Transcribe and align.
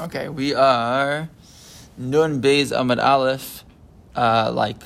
Okay, 0.00 0.30
we 0.30 0.54
are 0.54 1.28
Nun 1.98 2.40
Beis 2.40 2.72
Amad 2.72 3.04
Aleph, 3.04 3.64
uh, 4.16 4.50
like 4.50 4.82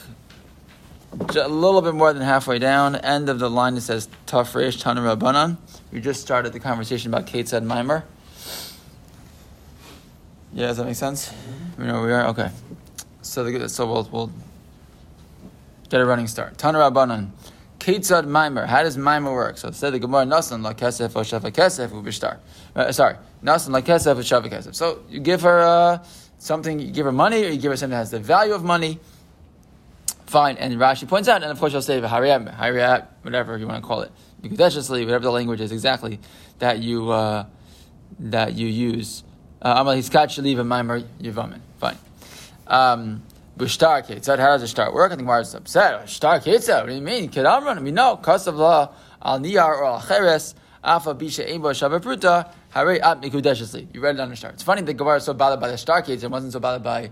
a 1.13 1.49
little 1.49 1.83
bit 1.83 1.95
more 1.95 2.13
than 2.13 2.25
halfway 2.25 2.59
down. 2.59 2.97
End 2.97 3.29
of 3.29 3.39
the 3.39 3.49
line 3.49 3.77
it 3.77 3.83
says 3.83 4.09
Tafresh 4.27 4.83
Tana 4.83 5.03
Rabbanan. 5.03 5.59
We 5.93 6.01
just 6.01 6.21
started 6.21 6.53
the 6.53 6.59
conversation 6.59 7.15
about 7.15 7.29
Ketzad 7.29 7.63
Mimer. 7.63 8.03
Yeah, 10.53 10.67
does 10.67 10.79
that 10.79 10.87
make 10.87 10.97
sense? 10.97 11.33
We 11.79 11.85
know 11.85 12.01
where 12.01 12.07
we 12.07 12.13
are. 12.13 12.27
Okay, 12.31 12.51
so 13.23 13.45
the, 13.45 13.69
so 13.69 13.87
we'll 13.87 14.09
we'll 14.11 14.33
get 15.91 16.01
a 16.01 16.07
running 16.07 16.27
start. 16.27 16.59
Tana 16.59 16.79
Rabbanan. 16.79 17.31
Ketzad 17.79 18.27
Mimer. 18.27 18.67
How 18.67 18.83
does 18.83 18.99
Mimer 18.99 19.33
work? 19.33 19.59
So 19.59 19.69
it 19.69 19.77
said 19.77 19.93
the 19.93 20.01
Gemara 20.01 20.25
Nasan 20.25 20.63
la 20.63 20.73
Kesef 20.73 21.15
or 21.15 21.23
Shafa 21.23 21.53
Kesef 21.53 21.91
ubishtar. 21.91 22.39
Uh, 22.75 22.91
sorry, 22.91 23.17
Nasan 23.45 23.71
like 23.71 23.85
Kesef 23.85 24.17
or 24.17 24.21
Shafa 24.21 24.51
Kesef. 24.51 24.75
So 24.75 25.03
you 25.09 25.21
give 25.21 25.43
her 25.43 25.61
uh, 25.61 26.05
something, 26.39 26.81
you 26.81 26.91
give 26.91 27.05
her 27.05 27.13
money, 27.13 27.45
or 27.45 27.49
you 27.49 27.59
give 27.59 27.71
her 27.71 27.77
something 27.77 27.91
that 27.91 27.99
has 27.99 28.11
the 28.11 28.19
value 28.19 28.55
of 28.55 28.65
money. 28.65 28.99
Fine. 30.27 30.57
And 30.57 30.75
Rashi 30.77 31.07
points 31.07 31.29
out, 31.29 31.43
and 31.43 31.53
of 31.53 31.61
course 31.61 31.73
you'll 31.73 31.83
say 31.83 32.01
Hariyat, 32.01 32.57
Hariyat, 32.57 33.07
whatever 33.23 33.57
you 33.59 33.69
want 33.69 33.83
to 33.83 33.87
call 33.87 34.01
it, 34.01 34.11
Nikudeshiously, 34.43 35.05
whatever 35.05 35.25
the 35.25 35.31
language 35.31 35.61
is 35.61 35.73
exactly 35.73 36.21
that 36.59 36.79
you 36.81 37.11
uh, 37.11 37.47
that 38.19 38.55
you 38.55 38.67
use. 38.67 39.25
Uh, 39.63 39.77
Amal 39.79 39.95
Hiskat 39.95 40.27
Shaliva 40.29 40.67
Mimer 40.67 41.01
Yivamin. 41.01 41.61
Fine. 41.79 41.97
Um, 42.67 43.23
ketzad, 43.59 44.39
how 44.39 44.49
does 44.49 44.61
the 44.61 44.67
shtar 44.67 44.93
work? 44.93 45.13
I 45.13 45.17
think 45.17 45.27
Mars 45.27 45.49
is 45.49 45.55
upset. 45.55 46.09
Shtar 46.09 46.41
ketzad, 46.41 46.81
what 46.81 46.89
do 46.89 46.95
you 46.95 47.01
mean? 47.01 47.31
Kedamran, 47.31 47.83
we 47.83 47.91
know, 47.91 48.19
kasav 48.23 48.57
la 48.57 48.91
al 49.23 49.41
niyar 49.41 49.79
or 49.79 49.85
al 49.85 50.01
cheres, 50.01 50.55
afa 50.83 51.15
bisha 51.15 51.49
ebo 51.49 51.71
shavapruta, 51.71 52.53
hare 52.75 53.05
at 53.05 53.21
mikudeshesli. 53.23 53.87
You 53.95 54.01
read 54.01 54.17
it 54.17 54.21
on 54.21 54.31
the 54.31 54.37
shtar. 54.37 54.51
It's 54.51 54.63
funny 54.63 54.83
that 54.83 54.95
Gemara 54.95 55.19
is 55.19 55.25
so 55.25 55.33
bothered 55.33 55.61
by 55.61 55.69
the 55.69 55.77
shtar 55.77 56.03
ketzad, 56.03 56.25
and 56.25 56.33
wasn't 56.33 56.53
so 56.53 56.61
bothered 56.61 56.83
by, 56.83 57.11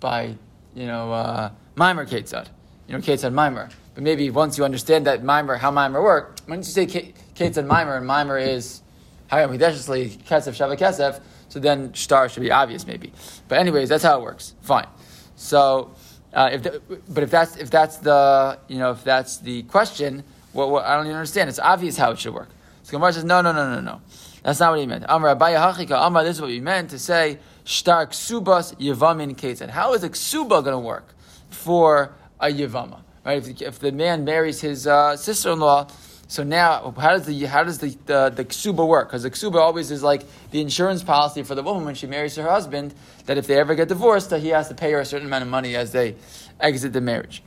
by, 0.00 0.36
you 0.74 0.86
know, 0.86 1.12
uh, 1.12 1.50
mimer 1.74 2.04
ketzad. 2.04 2.48
You 2.86 2.94
know, 2.94 3.00
ketzad 3.00 3.32
mimer. 3.32 3.70
But 3.94 4.04
maybe 4.04 4.28
once 4.30 4.58
you 4.58 4.64
understand 4.64 5.06
that 5.06 5.24
mimer, 5.24 5.56
how 5.56 5.70
mimer 5.70 6.02
work, 6.02 6.36
once 6.46 6.68
you 6.68 6.86
say 6.86 7.12
ketzad 7.34 7.66
mimer, 7.66 7.96
and 7.96 8.06
mimer 8.06 8.36
is 8.36 8.82
hare 9.28 9.48
mikudeshesli, 9.48 10.18
kesef 10.24 10.52
shavakesef, 10.52 11.20
so 11.48 11.58
then 11.58 11.92
shtar 11.94 12.28
should 12.28 12.42
be 12.42 12.50
obvious 12.50 12.86
maybe. 12.86 13.12
But 13.48 13.58
anyways, 13.58 13.88
that's 13.88 14.04
how 14.04 14.18
it 14.20 14.22
works. 14.22 14.54
Fine. 14.60 14.88
So, 15.36 15.94
uh, 16.34 16.50
if 16.52 16.62
the, 16.62 16.82
but 17.08 17.22
if 17.22 17.30
that's 17.30 17.56
if 17.56 17.70
that's 17.70 17.98
the 17.98 18.58
you 18.68 18.78
know 18.78 18.92
if 18.92 19.04
that's 19.04 19.38
the 19.38 19.62
question, 19.64 20.24
what, 20.52 20.70
what, 20.70 20.84
I 20.84 20.96
don't 20.96 21.06
even 21.06 21.16
understand. 21.16 21.50
It's 21.50 21.58
obvious 21.58 21.96
how 21.96 22.12
it 22.12 22.18
should 22.18 22.34
work. 22.34 22.48
So 22.82 22.92
Gemara 22.92 23.12
says, 23.12 23.24
no, 23.24 23.40
no, 23.40 23.52
no, 23.52 23.74
no, 23.74 23.80
no. 23.80 24.00
That's 24.42 24.60
not 24.60 24.70
what 24.70 24.80
he 24.80 24.86
meant. 24.86 25.04
Amar 25.08 25.34
Abaye 25.36 25.56
Hachika 25.56 26.06
Amar. 26.06 26.24
This 26.24 26.36
is 26.36 26.42
what 26.42 26.50
he 26.50 26.60
meant 26.60 26.90
to 26.90 26.98
say. 26.98 27.38
Shtar 27.64 28.06
ksubas 28.08 28.74
yevamin 28.76 29.36
ketzad. 29.36 29.70
How 29.70 29.94
is 29.94 30.02
a 30.02 30.10
ksuba 30.10 30.64
going 30.64 30.72
to 30.72 30.78
work 30.78 31.14
for 31.50 32.14
a 32.40 32.46
yevama? 32.46 33.00
Right? 33.24 33.38
If 33.38 33.58
the, 33.58 33.66
if 33.66 33.78
the 33.78 33.92
man 33.92 34.24
marries 34.24 34.60
his 34.60 34.86
uh, 34.86 35.16
sister-in-law 35.16 35.86
so 36.32 36.42
now, 36.44 36.94
how 36.96 37.10
does 37.10 37.26
the 37.26 37.44
how 37.44 37.62
does 37.62 37.76
the 37.76 37.94
the, 38.06 38.30
the 38.30 38.46
ksuba 38.46 38.88
work? 38.88 39.08
Because 39.08 39.22
the 39.22 39.30
ksuba 39.30 39.56
always 39.56 39.90
is 39.90 40.02
like 40.02 40.22
the 40.50 40.62
insurance 40.62 41.02
policy 41.02 41.42
for 41.42 41.54
the 41.54 41.62
woman 41.62 41.84
when 41.84 41.94
she 41.94 42.06
marries 42.06 42.36
her 42.36 42.48
husband. 42.48 42.94
That 43.26 43.36
if 43.36 43.46
they 43.46 43.58
ever 43.58 43.74
get 43.74 43.88
divorced, 43.88 44.30
that 44.30 44.40
he 44.40 44.48
has 44.48 44.68
to 44.68 44.74
pay 44.74 44.92
her 44.92 45.00
a 45.00 45.04
certain 45.04 45.26
amount 45.26 45.42
of 45.42 45.50
money 45.50 45.76
as 45.76 45.92
they 45.92 46.16
exit 46.58 46.94
the 46.94 47.02
marriage. 47.02 47.42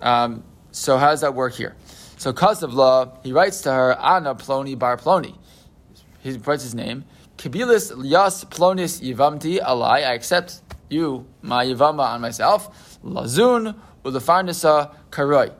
Um, 0.00 0.44
so 0.70 0.98
how 0.98 1.10
does 1.10 1.22
that 1.22 1.34
work 1.34 1.54
here? 1.54 1.74
So 2.16 2.30
because 2.30 2.62
of 2.62 2.72
law, 2.72 3.18
he 3.24 3.32
writes 3.32 3.62
to 3.62 3.72
her 3.72 3.98
Anna 3.98 4.36
Ploni 4.36 4.78
Bar 4.78 4.98
Ploni. 4.98 5.36
He 6.20 6.32
writes 6.32 6.62
his 6.62 6.74
name. 6.74 7.04
Kibilis 7.36 7.92
Yas 8.04 8.44
Plonis 8.44 9.00
Yivamti 9.00 9.60
Alai. 9.60 10.06
I 10.06 10.14
accept 10.14 10.60
you, 10.88 11.26
my 11.42 11.64
Yivama, 11.64 12.14
on 12.14 12.20
myself. 12.20 12.98
Lazun 13.04 13.76
Ulafarnisa 14.04 14.94
Karoi. 15.10 15.52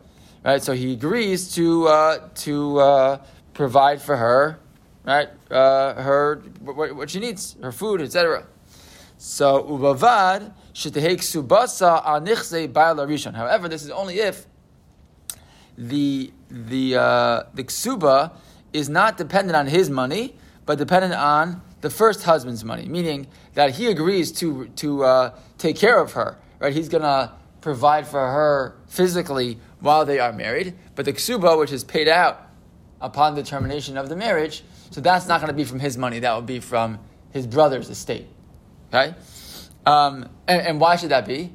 Right, 0.45 0.63
so 0.63 0.73
he 0.73 0.93
agrees 0.93 1.53
to 1.57 1.89
uh, 1.89 2.29
to 2.37 2.79
uh, 2.79 3.19
provide 3.55 4.01
for 4.01 4.17
her, 4.17 4.61
right, 5.05 5.29
uh, 5.51 5.95
her 5.95 6.43
what, 6.61 6.95
what, 6.95 7.11
she 7.11 7.19
needs, 7.19 7.57
her 7.61 7.73
food, 7.73 8.01
etc. 8.01 8.47
So 9.19 9.65
ubavad 9.65 10.53
shetehek 10.73 11.19
subasa 11.19 12.05
anichse 12.05 12.73
rishon. 12.73 13.35
However, 13.35 13.69
this 13.69 13.83
is 13.83 13.91
only 13.91 14.21
if 14.21 14.47
the 15.77 16.33
the 16.49 16.97
uh, 16.97 17.43
the 17.53 17.65
ksuba 17.65 18.31
is 18.73 18.89
not 18.89 19.17
dependent 19.17 19.57
on 19.57 19.67
his 19.67 19.91
money, 19.91 20.37
but 20.69 20.77
dependent 20.77 21.15
on 21.15 21.63
the 21.81 21.89
first 21.89 22.25
husband's 22.25 22.63
money. 22.63 22.85
Meaning 22.85 23.27
that 23.55 23.77
he 23.77 23.87
agrees 23.87 24.31
to 24.33 24.69
to 24.77 25.03
uh, 25.03 25.39
take 25.57 25.77
care 25.77 25.99
of 25.99 26.13
her. 26.13 26.37
Right, 26.61 26.75
he's 26.75 26.91
gonna 26.91 27.33
provide 27.63 28.07
for 28.07 28.21
her 28.21 28.77
physically 28.87 29.59
while 29.81 30.05
they 30.05 30.19
are 30.19 30.31
married, 30.31 30.75
but 30.95 31.07
the 31.07 31.15
ksuba, 31.15 31.59
which 31.59 31.73
is 31.73 31.85
paid 31.85 32.07
out 32.07 32.51
upon 33.01 33.35
the 33.35 33.43
termination 33.43 33.97
of 33.97 34.11
the 34.11 34.17
marriage, 34.17 34.63
so 34.91 35.01
that's 35.01 35.27
not 35.27 35.41
going 35.41 35.49
to 35.49 35.57
be 35.57 35.65
from 35.65 35.79
his 35.79 35.97
money. 35.97 36.19
That 36.19 36.35
will 36.35 36.43
be 36.43 36.61
from 36.61 36.99
his 37.31 37.47
brother's 37.47 37.89
estate. 37.89 38.27
Okay, 38.93 39.15
um, 39.87 40.29
and, 40.47 40.61
and, 40.67 40.81
why 40.81 40.97
should 40.97 41.11
that 41.11 41.27
be? 41.27 41.51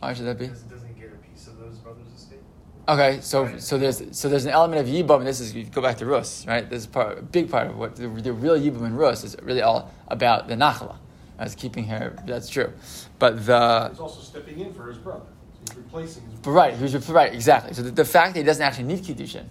Why 0.00 0.14
should 0.14 0.26
that 0.26 0.38
be? 0.38 0.46
Because 0.46 0.62
it 0.62 0.70
doesn't 0.70 0.98
get 0.98 1.12
a 1.12 1.16
piece 1.30 1.46
of 1.46 1.58
those 1.58 1.78
brothers' 1.78 2.08
estate. 2.16 2.42
Okay, 2.88 3.18
so 3.20 3.58
so 3.58 3.76
there's 3.76 4.02
so 4.12 4.30
there's 4.30 4.46
an 4.46 4.50
element 4.50 4.80
of 4.80 4.86
yibum. 4.86 5.18
And 5.18 5.26
this 5.26 5.40
is 5.40 5.54
you 5.54 5.64
go 5.64 5.82
back 5.82 5.98
to 5.98 6.06
Rus, 6.06 6.46
right? 6.46 6.68
This 6.68 6.80
is 6.80 6.86
part 6.86 7.18
a 7.18 7.22
big 7.22 7.50
part 7.50 7.66
of 7.66 7.76
what 7.76 7.96
the, 7.96 8.08
the 8.08 8.32
real 8.32 8.58
yibum 8.58 8.86
in 8.86 8.96
Rus 8.96 9.24
is 9.24 9.36
really 9.42 9.60
all 9.60 9.92
about 10.08 10.48
the 10.48 10.54
nachla, 10.54 10.96
as 11.38 11.54
keeping 11.54 11.84
her. 11.84 12.16
That's 12.24 12.48
true, 12.48 12.72
but 13.18 13.44
the. 13.44 13.90
He's 13.90 14.00
also 14.00 14.22
stepping 14.22 14.60
in 14.60 14.72
for 14.72 14.86
his 14.86 14.96
brother 14.96 15.26
So 15.52 15.60
he's 15.60 15.76
replacing 15.76 16.22
his 16.30 16.40
But 16.40 16.50
right, 16.52 16.74
he's 16.76 17.08
right, 17.10 17.34
exactly. 17.34 17.74
So 17.74 17.82
the, 17.82 17.90
the, 17.90 18.06
fact 18.06 18.32
that 18.32 18.40
he 18.40 18.44
doesn't 18.44 18.62
actually 18.62 18.84
need 18.84 19.00
kiddushin, 19.00 19.44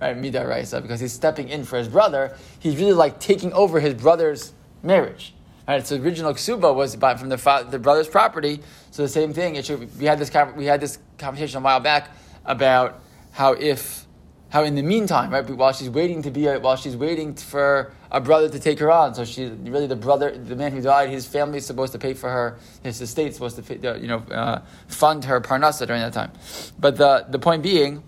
right, 0.00 0.16
mida 0.16 0.46
raisa, 0.46 0.80
because 0.80 0.98
he's 0.98 1.12
stepping 1.12 1.50
in 1.50 1.64
for 1.64 1.76
his 1.76 1.88
brother, 1.88 2.38
he's 2.58 2.78
really 2.78 2.94
like 2.94 3.20
taking 3.20 3.52
over 3.52 3.80
his 3.80 3.92
brother's 3.92 4.54
marriage. 4.82 5.34
Right, 5.66 5.86
so 5.86 5.98
the 5.98 6.02
original 6.02 6.32
ksuba 6.32 6.74
was 6.74 6.96
by, 6.96 7.16
from 7.16 7.28
the 7.28 7.66
the 7.68 7.78
brother's 7.78 8.08
property. 8.08 8.60
So 8.90 9.02
the 9.02 9.08
same 9.08 9.34
thing. 9.34 9.56
It 9.56 9.66
should, 9.66 9.94
we 10.00 10.06
had 10.06 10.18
this 10.18 10.32
we 10.56 10.64
had 10.64 10.80
this 10.80 10.98
conversation 11.18 11.58
a 11.58 11.60
while 11.60 11.80
back 11.80 12.08
about 12.48 13.00
how 13.32 13.52
if 13.52 14.06
how 14.50 14.64
in 14.64 14.74
the 14.74 14.82
meantime, 14.82 15.30
right, 15.30 15.48
while 15.50 15.74
she's 15.74 15.90
waiting 15.90 16.22
to 16.22 16.30
be 16.30 16.46
while 16.46 16.76
she's 16.76 16.96
waiting 16.96 17.34
for 17.34 17.92
a 18.10 18.20
brother 18.20 18.48
to 18.48 18.58
take 18.58 18.78
her 18.78 18.90
on, 18.90 19.14
so 19.14 19.24
she 19.24 19.44
really 19.44 19.86
the 19.86 19.94
brother, 19.94 20.36
the 20.36 20.56
man 20.56 20.72
who 20.72 20.80
died, 20.80 21.10
his 21.10 21.26
family 21.26 21.58
is 21.58 21.66
supposed 21.66 21.92
to 21.92 21.98
pay 21.98 22.14
for 22.14 22.30
her, 22.30 22.58
his 22.82 23.00
estate 23.00 23.28
is 23.28 23.34
supposed 23.34 23.56
to 23.56 23.62
pay, 23.62 23.74
you 24.00 24.08
know 24.08 24.18
uh, 24.30 24.62
fund 24.88 25.26
her 25.26 25.40
parnasa 25.42 25.86
during 25.86 26.00
that 26.00 26.14
time. 26.14 26.32
But 26.78 26.96
the 26.96 27.26
the 27.28 27.38
point 27.38 27.62
being, 27.62 28.02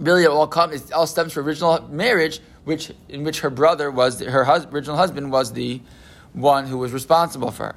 really, 0.00 0.24
it 0.24 0.30
all 0.30 0.48
comes 0.48 0.86
it 0.86 0.92
all 0.92 1.06
stems 1.06 1.32
from 1.32 1.46
original 1.46 1.88
marriage, 1.88 2.40
which 2.64 2.92
in 3.08 3.22
which 3.22 3.40
her 3.40 3.50
brother 3.50 3.92
was 3.92 4.20
her 4.20 4.44
hus- 4.44 4.66
original 4.66 4.96
husband 4.96 5.30
was 5.30 5.52
the 5.52 5.80
one 6.32 6.66
who 6.66 6.78
was 6.78 6.92
responsible 6.92 7.52
for 7.52 7.66
her, 7.66 7.76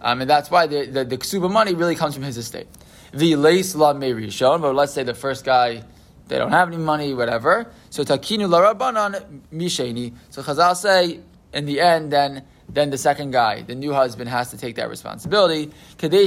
um, 0.00 0.22
and 0.22 0.30
that's 0.30 0.50
why 0.50 0.66
the, 0.66 0.86
the 0.86 1.04
the 1.04 1.48
money 1.50 1.74
really 1.74 1.94
comes 1.94 2.14
from 2.14 2.22
his 2.22 2.38
estate. 2.38 2.66
The 3.14 3.36
leis 3.36 3.76
la 3.76 3.92
shown, 4.28 4.60
but 4.60 4.74
let's 4.74 4.92
say 4.92 5.04
the 5.04 5.14
first 5.14 5.44
guy 5.44 5.84
they 6.26 6.38
don't 6.38 6.50
have 6.50 6.68
any 6.68 6.78
money, 6.78 7.12
whatever. 7.14 7.70
So 7.90 8.02
takinu 8.02 8.48
larabanan 8.48 9.42
misheni. 9.52 10.14
So 10.30 10.42
Chazal 10.42 10.74
say 10.74 11.20
in 11.52 11.66
the 11.66 11.80
end, 11.80 12.10
then 12.10 12.44
then 12.68 12.90
the 12.90 12.98
second 12.98 13.30
guy, 13.30 13.62
the 13.62 13.74
new 13.74 13.92
husband, 13.92 14.30
has 14.30 14.50
to 14.50 14.56
take 14.56 14.76
that 14.76 14.88
responsibility. 14.88 15.70
So 16.00 16.08
that 16.08 16.26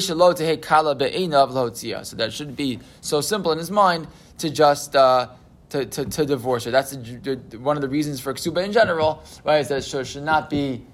shouldn't 2.32 2.56
be 2.56 2.80
so 3.02 3.22
simple 3.22 3.52
in 3.52 3.58
his 3.58 3.72
mind 3.72 4.08
to 4.38 4.50
just 4.52 4.96
uh, 4.96 5.30
to, 5.70 5.86
to, 5.86 6.06
to, 6.06 6.26
divorce 6.26 6.66
her. 6.66 6.72
That's 6.72 6.92
the, 6.92 7.40
one 7.60 7.76
of 7.76 7.82
the 7.82 7.90
reasons 7.90 8.22
for 8.22 8.34
ksuba 8.34 8.64
in 8.64 8.72
general, 8.72 9.24
right? 9.44 9.62
Is 9.62 9.68
that 9.70 9.80
it 9.80 10.06
should 10.06 10.24
not 10.24 10.50
be 10.50 10.86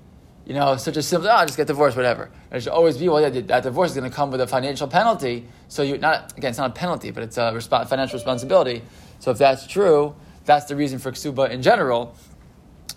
you 0.46 0.54
know, 0.54 0.76
such 0.76 0.98
a 0.98 1.04
simple, 1.04 1.30
oh, 1.30 1.46
just 1.46 1.56
get 1.56 1.68
divorced, 1.68 1.96
whatever. 1.96 2.30
It 2.52 2.64
should 2.64 2.74
always 2.74 2.98
be, 2.98 3.08
well, 3.08 3.22
yeah, 3.22 3.42
that 3.42 3.64
divorce 3.64 3.92
is 3.92 3.98
going 3.98 4.10
to 4.10 4.16
come 4.16 4.30
with 4.30 4.42
a 4.42 4.48
financial 4.48 4.88
penalty. 4.88 5.48
So 5.70 5.84
you 5.84 5.98
not 5.98 6.38
again, 6.38 6.50
it's 6.50 6.60
not 6.60 6.72
a 6.72 6.74
penalty, 6.74 7.12
but 7.12 7.24
it's 7.24 7.38
a 7.38 7.54
resp- 7.54 7.88
financial 7.88 8.18
responsibility. 8.18 8.82
So 9.20 9.32
if 9.32 9.38
that's 9.38 9.66
true, 9.66 10.16
that's 10.46 10.66
the 10.66 10.76
reason 10.76 11.00
for 11.00 11.12
ksuba 11.12 11.50
in 11.50 11.62
general. 11.62 12.16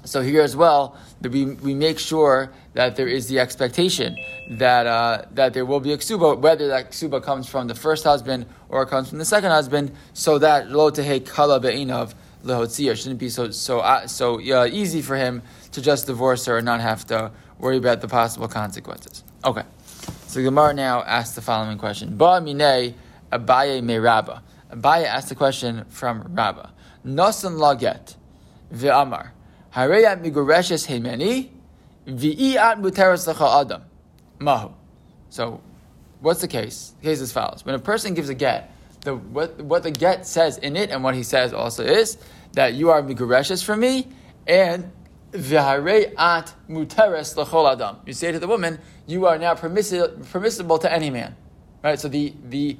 So 0.05 0.23
here 0.23 0.43
as 0.43 0.55
well, 0.55 0.97
we, 1.21 1.45
we 1.45 1.75
make 1.75 1.99
sure 1.99 2.53
that 2.75 2.95
there 2.95 3.09
is 3.09 3.27
the 3.29 3.41
expectation 3.41 4.17
that 4.51 4.87
uh, 4.87 5.25
that 5.33 5.55
there 5.55 5.65
will 5.65 5.81
be 5.81 5.93
a 5.93 5.99
ksuba, 5.99 6.39
whether 6.39 6.69
that 6.69 6.91
ksuba 6.91 7.23
comes 7.23 7.49
from 7.49 7.69
the 7.69 7.75
first 7.75 8.05
husband 8.05 8.47
or 8.69 8.87
comes 8.87 9.09
from 9.09 9.19
the 9.19 9.25
second 9.25 9.51
husband, 9.51 9.93
so 10.13 10.39
that 10.39 10.71
lo 10.71 10.91
tehe 10.91 11.25
kala 11.25 11.61
be'inav 11.61 12.15
lehotzia 12.45 12.97
shouldn't 12.97 13.19
be 13.19 13.29
so 13.29 13.51
so 13.51 13.81
uh, 13.81 14.07
so 14.07 14.41
uh, 14.53 14.67
easy 14.67 15.03
for 15.03 15.17
him 15.17 15.43
to 15.77 15.83
just 15.83 16.07
divorce 16.07 16.47
her 16.47 16.57
and 16.57 16.65
not 16.65 16.81
have 16.81 17.07
to 17.07 17.31
worry 17.59 17.77
about 17.77 18.01
the 18.01 18.09
possible 18.09 18.49
consequences. 18.49 19.23
Okay. 19.45 19.63
So 20.27 20.43
Gemara 20.43 20.73
now 20.73 21.03
asks 21.03 21.35
the 21.35 21.43
following 21.43 21.79
question. 21.79 22.17
Ba 22.17 22.41
mine 22.41 22.95
Abaye 23.31 23.83
me 23.83 23.97
Rabba. 23.99 24.43
Abaye 24.71 25.05
asked 25.05 25.29
the 25.29 25.35
question 25.35 25.85
from 25.89 26.35
Rabba. 26.35 26.73
Nasan 27.05 27.59
laget 27.59 28.17
ve'amar. 28.73 29.31
Hareya 29.75 30.19
migureshes 30.21 30.87
hemeni 30.87 31.51
V'i'at 32.07 32.81
muteres 32.81 33.29
adam. 33.29 33.83
Mahu. 34.39 34.73
So, 35.29 35.61
what's 36.21 36.41
the 36.41 36.49
case? 36.49 36.95
The 37.01 37.09
case 37.09 37.19
is 37.19 37.23
as 37.25 37.33
follows. 37.33 37.65
When 37.65 37.75
a 37.75 37.81
person 37.81 38.15
gives 38.15 38.29
a 38.29 38.35
get, 38.35 38.73
the, 39.01 39.17
what, 39.17 39.61
what 39.61 39.83
the 39.83 39.91
get 39.91 40.27
says 40.27 40.57
in 40.59 40.77
it 40.77 40.91
and 40.91 41.03
what 41.03 41.15
he 41.15 41.23
says 41.23 41.53
also 41.53 41.85
is 41.85 42.17
that 42.53 42.75
you 42.75 42.91
are 42.91 43.03
migureshes 43.03 43.63
for 43.63 43.77
me 43.77 44.09
and 44.47 44.91
at 45.33 46.55
muteres 46.69 47.73
adam. 47.73 47.97
You 48.07 48.13
say 48.13 48.33
to 48.33 48.39
the 48.39 48.47
woman, 48.47 48.79
you 49.07 49.27
are 49.27 49.39
now 49.39 49.55
permissi- 49.55 50.31
permissible 50.31 50.79
to 50.79 50.93
any 50.93 51.11
man. 51.11 51.37
Right? 51.83 51.99
So 51.99 52.09
the, 52.09 52.35
the 52.49 52.77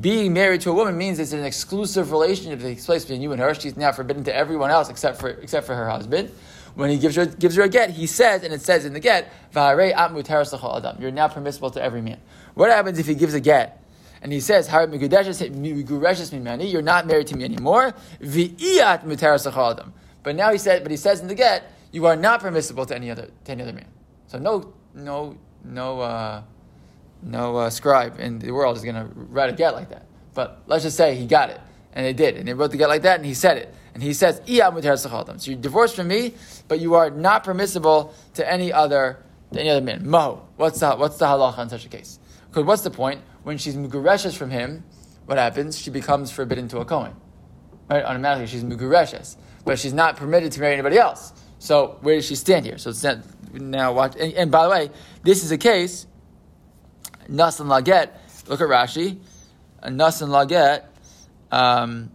being 0.00 0.32
married 0.32 0.60
to 0.62 0.70
a 0.70 0.74
woman 0.74 0.98
means 0.98 1.18
it's 1.18 1.32
an 1.32 1.44
exclusive 1.44 2.10
relationship 2.10 2.60
that 2.60 2.66
takes 2.66 2.86
place 2.86 3.04
between 3.04 3.22
you 3.22 3.32
and 3.32 3.40
her. 3.40 3.54
She's 3.54 3.76
now 3.76 3.92
forbidden 3.92 4.24
to 4.24 4.34
everyone 4.34 4.70
else 4.70 4.90
except 4.90 5.18
for, 5.18 5.30
except 5.30 5.66
for 5.66 5.74
her 5.74 5.88
husband. 5.88 6.30
When 6.74 6.90
he 6.90 6.98
gives 6.98 7.16
her, 7.16 7.26
gives 7.26 7.56
her 7.56 7.62
a 7.62 7.68
get, 7.68 7.90
he 7.90 8.06
says, 8.06 8.44
and 8.44 8.54
it 8.54 8.60
says 8.60 8.84
in 8.84 8.92
the 8.92 9.00
get, 9.00 9.32
at 9.54 10.12
muteres 10.12 10.76
adam. 10.76 10.96
You're 11.00 11.10
now 11.10 11.26
permissible 11.26 11.70
to 11.70 11.82
every 11.82 12.02
man. 12.02 12.20
What 12.54 12.70
happens 12.70 12.98
if 12.98 13.06
he 13.06 13.14
gives 13.14 13.34
a 13.34 13.40
get 13.40 13.82
and 14.22 14.32
he 14.32 14.40
says, 14.40 14.68
you're 14.70 16.82
not 16.82 17.06
married 17.06 17.26
to 17.28 17.36
me 17.36 17.44
anymore. 17.44 17.94
But 20.22 20.36
now 20.36 20.52
he 20.52 20.58
said, 20.58 20.82
but 20.82 20.90
he 20.90 20.96
says 20.96 21.20
in 21.20 21.28
the 21.28 21.34
get, 21.34 21.72
you 21.92 22.06
are 22.06 22.16
not 22.16 22.40
permissible 22.40 22.86
to 22.86 22.94
any 22.94 23.10
other 23.10 23.30
to 23.44 23.52
any 23.52 23.62
other 23.62 23.72
man. 23.72 23.88
So 24.26 24.38
no, 24.38 24.74
no, 24.94 25.36
no, 25.64 26.00
uh, 26.00 26.42
no 27.22 27.56
uh, 27.56 27.70
scribe 27.70 28.20
in 28.20 28.38
the 28.38 28.50
world 28.50 28.76
is 28.76 28.82
going 28.82 28.96
to 28.96 29.08
write 29.14 29.50
a 29.50 29.52
get 29.52 29.74
like 29.74 29.88
that. 29.90 30.06
But 30.34 30.62
let's 30.66 30.84
just 30.84 30.96
say 30.96 31.14
he 31.14 31.26
got 31.26 31.50
it, 31.50 31.60
and 31.92 32.04
they 32.04 32.12
did, 32.12 32.36
and 32.36 32.46
they 32.46 32.54
wrote 32.54 32.70
the 32.70 32.76
get 32.76 32.88
like 32.88 33.02
that, 33.02 33.16
and 33.16 33.26
he 33.26 33.34
said 33.34 33.56
it, 33.56 33.74
and 33.94 34.02
he 34.02 34.12
says, 34.12 34.40
So 34.46 35.50
you're 35.50 35.60
divorced 35.60 35.96
from 35.96 36.08
me, 36.08 36.34
but 36.68 36.78
you 36.78 36.94
are 36.94 37.10
not 37.10 37.42
permissible 37.42 38.14
to 38.34 38.48
any 38.48 38.72
other 38.72 39.24
to 39.52 39.60
any 39.60 39.70
other 39.70 39.80
man. 39.80 40.08
Mo, 40.08 40.46
what's 40.56 40.80
the 40.80 40.94
what's 40.94 41.16
the 41.16 41.26
halacha 41.26 41.58
in 41.62 41.68
such 41.68 41.86
a 41.86 41.88
case? 41.88 42.18
Because 42.48 42.64
what's 42.64 42.82
the 42.82 42.90
point? 42.90 43.22
When 43.42 43.58
she's 43.58 43.76
mugureshes 43.76 44.36
from 44.36 44.50
him, 44.50 44.84
what 45.26 45.38
happens? 45.38 45.78
She 45.78 45.90
becomes 45.90 46.30
forbidden 46.30 46.68
to 46.68 46.78
a 46.78 46.84
Kohen. 46.84 47.14
Right? 47.88 48.04
Automatically, 48.04 48.46
she's 48.46 48.64
mugureshes. 48.64 49.36
But 49.64 49.78
she's 49.78 49.92
not 49.92 50.16
permitted 50.16 50.52
to 50.52 50.60
marry 50.60 50.74
anybody 50.74 50.98
else. 50.98 51.32
So 51.58 51.98
where 52.02 52.16
does 52.16 52.26
she 52.26 52.34
stand 52.34 52.66
here? 52.66 52.78
So 52.78 52.90
it's 52.90 53.02
not, 53.02 53.18
now 53.52 53.92
watch. 53.92 54.14
And, 54.18 54.32
and, 54.34 54.50
by 54.50 54.64
the 54.64 54.70
way, 54.70 54.90
this 55.22 55.42
is 55.44 55.50
a 55.50 55.58
case. 55.58 56.06
Nasan 57.28 57.66
Laget. 57.66 58.10
Look 58.46 58.60
at 58.60 58.68
Rashi. 58.68 59.18
Nasan 59.82 60.28
Laget. 60.28 60.84
Um, 61.50 62.10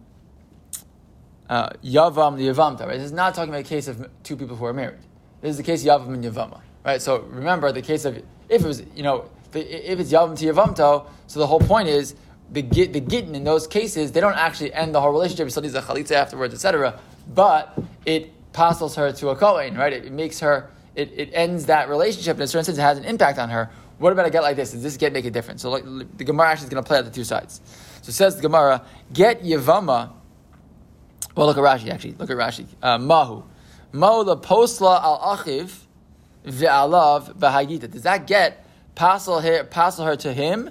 uh, 1.48 1.70
Yavam 1.84 2.36
the 2.36 2.48
Yavamta. 2.48 2.86
Right. 2.86 2.96
This 2.96 3.06
is 3.06 3.12
not 3.12 3.34
talking 3.34 3.50
about 3.50 3.60
a 3.60 3.68
case 3.68 3.88
of 3.88 4.08
two 4.22 4.36
people 4.36 4.56
who 4.56 4.64
are 4.64 4.72
married. 4.72 5.00
This 5.40 5.50
is 5.50 5.56
the 5.58 5.62
case 5.62 5.84
of 5.86 6.00
Yavam 6.00 6.14
and 6.14 6.24
Yavama. 6.24 6.60
Right. 6.84 7.02
So 7.02 7.20
remember 7.20 7.70
the 7.72 7.82
case 7.82 8.04
of 8.04 8.16
if 8.48 8.62
it 8.62 8.66
was 8.66 8.82
you 8.94 9.02
know 9.02 9.30
if 9.52 10.00
it's 10.00 10.12
Yavam 10.12 10.38
to 10.38 10.46
Yavamto, 10.46 11.06
so 11.26 11.40
the 11.40 11.46
whole 11.46 11.60
point 11.60 11.88
is 11.88 12.14
the 12.50 12.62
git, 12.62 12.92
the 12.92 13.00
gittin 13.00 13.34
in 13.34 13.44
those 13.44 13.66
cases, 13.66 14.12
they 14.12 14.20
don't 14.20 14.36
actually 14.36 14.72
end 14.72 14.94
the 14.94 15.00
whole 15.00 15.12
relationship. 15.12 15.46
He 15.46 15.50
still 15.50 15.62
needs 15.62 15.74
a 15.74 15.82
chalitza 15.82 16.12
afterwards, 16.12 16.54
etc. 16.54 16.98
But 17.34 17.76
it 18.04 18.32
passes 18.54 18.94
her 18.94 19.12
to 19.12 19.28
a 19.28 19.36
kohen, 19.36 19.76
right? 19.76 19.92
It, 19.92 20.06
it, 20.06 20.12
makes 20.12 20.40
her, 20.40 20.70
it, 20.94 21.12
it 21.14 21.30
ends 21.34 21.66
that 21.66 21.90
relationship 21.90 22.36
in 22.38 22.42
a 22.42 22.46
certain 22.46 22.64
sense. 22.64 22.78
It 22.78 22.80
has 22.80 22.96
an 22.96 23.04
impact 23.04 23.38
on 23.38 23.50
her. 23.50 23.70
What 23.98 24.12
about 24.12 24.26
a 24.26 24.30
get 24.30 24.42
like 24.42 24.56
this? 24.56 24.72
Does 24.72 24.82
this 24.82 24.96
get 24.96 25.12
make 25.12 25.26
a 25.26 25.30
difference? 25.30 25.60
So 25.60 25.70
like, 25.70 25.84
the 25.84 26.24
Gemara 26.24 26.48
actually 26.48 26.68
is 26.68 26.70
going 26.70 26.82
to 26.82 26.88
play 26.88 26.98
out 26.98 27.04
the 27.04 27.10
two 27.10 27.24
sides. 27.24 27.60
So 28.00 28.08
it 28.08 28.14
says 28.14 28.36
the 28.36 28.42
Gemara, 28.42 28.86
get 29.12 29.42
Yavama. 29.42 30.12
Well, 31.36 31.46
look 31.46 31.58
at 31.58 31.62
Rashi 31.62 31.90
actually. 31.90 32.14
Look 32.14 32.30
at 32.30 32.36
Rashi. 32.36 32.66
Uh, 32.82 32.98
Mahu. 32.98 33.42
Mahu 33.92 34.24
la 34.24 34.36
posla 34.36 35.02
al 35.02 35.36
achiv 35.36 35.76
ve'alav 36.44 37.36
bahagita. 37.36 37.90
Does 37.90 38.02
that 38.02 38.26
get 38.26 38.64
passel 38.94 39.40
her, 39.40 39.64
passel 39.64 40.04
her 40.04 40.16
to 40.16 40.32
him, 40.32 40.70